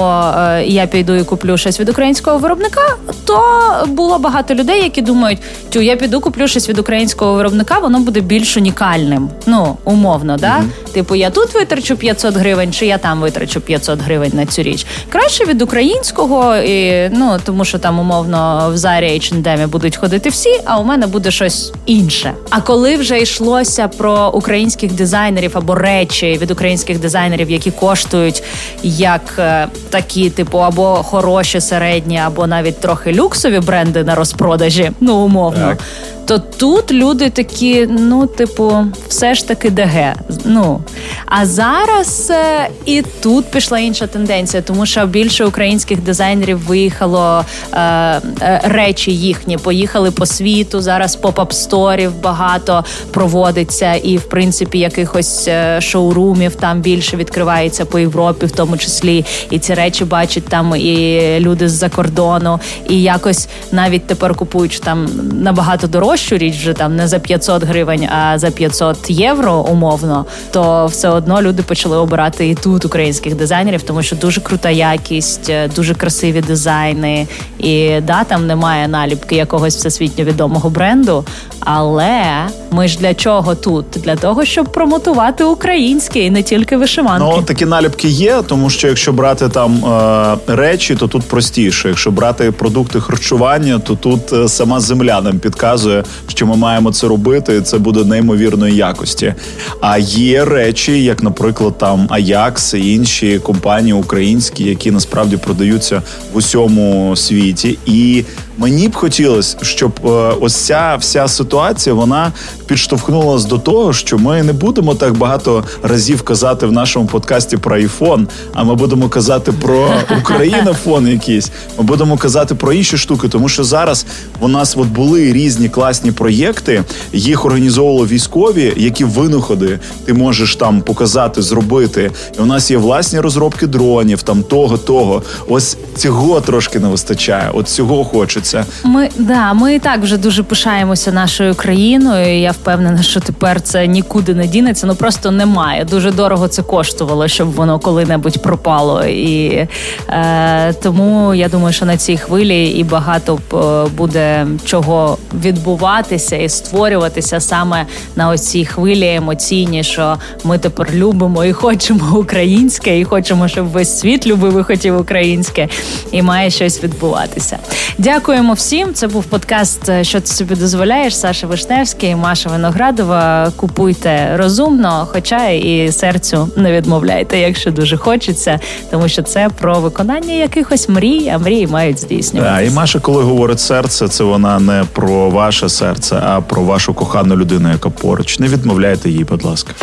[0.65, 2.81] я піду і куплю щось від українського виробника,
[3.25, 3.41] то
[3.87, 5.39] було багато людей, які думають,
[5.69, 9.29] тю я піду куплю щось від українського виробника, воно буде більш унікальним.
[9.45, 10.57] Ну умовно, да.
[10.57, 14.61] uh Типу, я тут витрачу 500 гривень, чи я там витрачу 500 гривень на цю
[14.63, 14.85] річ.
[15.09, 20.61] Краще від українського, і, ну тому що там умовно в Зарі H&M будуть ходити всі,
[20.65, 22.33] а у мене буде щось інше.
[22.49, 28.43] А коли вже йшлося про українських дизайнерів або речі від українських дизайнерів, які коштують
[28.83, 35.15] як е, такі, типу, або хороші, середні, або навіть трохи люксові бренди на розпродажі, ну
[35.15, 35.67] умовно.
[35.67, 35.77] Так
[36.25, 40.13] то тут люди такі, ну, типу, все ж таки ДГ.
[40.45, 40.81] Ну
[41.25, 47.79] а зараз е, і тут пішла інша тенденція, тому що більше українських дизайнерів виїхало е,
[47.79, 48.21] е,
[48.63, 50.81] речі їхні, поїхали по світу.
[50.81, 57.85] Зараз pop-up store ів багато проводиться, і в принципі якихось е, шоурумів там більше відкривається
[57.85, 59.25] по Європі, в тому числі.
[59.49, 62.59] І ці речі бачать там і люди з-за кордону,
[62.89, 67.63] і якось навіть тепер купують там набагато дорожче дорожчу річ вже там не за 500
[67.63, 73.35] гривень, а за 500 євро умовно, то все одно люди почали обирати і тут українських
[73.35, 77.27] дизайнерів, тому що дуже крута якість, е, дуже красиві дизайни.
[77.59, 81.25] І да, там немає наліпки якогось всесвітньо відомого бренду.
[81.59, 82.23] Але
[82.71, 83.85] ми ж для чого тут?
[83.95, 87.35] Для того, щоб промотувати українське і не тільки вишиванки.
[87.35, 91.87] Ну такі наліпки є, тому що якщо брати там е, речі, то тут простіше.
[91.89, 97.07] Якщо брати продукти харчування, то тут е, сама земля нам підказує, що ми маємо це
[97.07, 97.55] робити.
[97.55, 99.33] і Це буде неймовірної якості.
[99.81, 106.01] А є речі, як, наприклад, там Аякс і інші компанії українські, які насправді продаються
[106.33, 108.23] в усьому світі, і
[108.57, 110.07] мені б хотілося, щоб е,
[110.41, 112.31] ось ця вся ситуація вона
[112.65, 117.57] підштовхнула нас до того, що ми не будемо так багато разів казати в нашому подкасті
[117.57, 121.51] про айфон, а ми будемо казати про Українофон якийсь.
[121.77, 124.05] Ми будемо казати про інші штуки, тому що зараз
[124.39, 126.83] у нас от були різні класні проєкти,
[127.13, 132.11] їх організовували військові, які винаходи ти можеш там показати, зробити.
[132.39, 135.23] І у нас є власні розробки дронів, там того, того.
[135.47, 137.49] Ось цього трошки не вистачає.
[137.53, 138.65] От цього хочеться.
[138.83, 142.39] Ми да, ми і так вже дуже пишаємося нашою країною.
[142.39, 144.87] Я впевнена, що тепер це нікуди не дінеться.
[144.87, 145.85] Ну просто немає.
[145.85, 149.05] Дуже дорого це коштувало, щоб воно коли-небудь пропало.
[149.05, 149.67] І
[150.09, 155.84] е, тому я думаю, що на цій хвилі і багато е, буде чого відбуватися
[156.31, 163.03] і створюватися саме на оцій хвилі емоційні, що ми тепер любимо і хочемо українське, і
[163.03, 165.67] хочемо, щоб весь світ любив і хотів українське,
[166.11, 167.57] і має щось відбуватися.
[167.97, 168.93] Дякуємо всім.
[168.93, 171.17] Це був подкаст, е, що ти собі дозволяєш.
[171.17, 173.51] Саша Вишневський, Маша Виноградова.
[173.55, 178.59] Купуйте розумно, хоча і серцю не відмовляйте, якщо дуже хочеться,
[178.91, 182.55] тому що це про виконання якихось мрій, а мрії мають здійснюватися.
[182.55, 186.93] Да, І Маша, коли говорить серце, це вона не про ваше серце, а про вашу
[186.93, 188.39] кохану людину, яка поруч.
[188.39, 189.73] Не відмовляйте їй, будь ласка.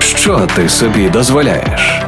[0.00, 2.07] Що ти собі дозволяєш?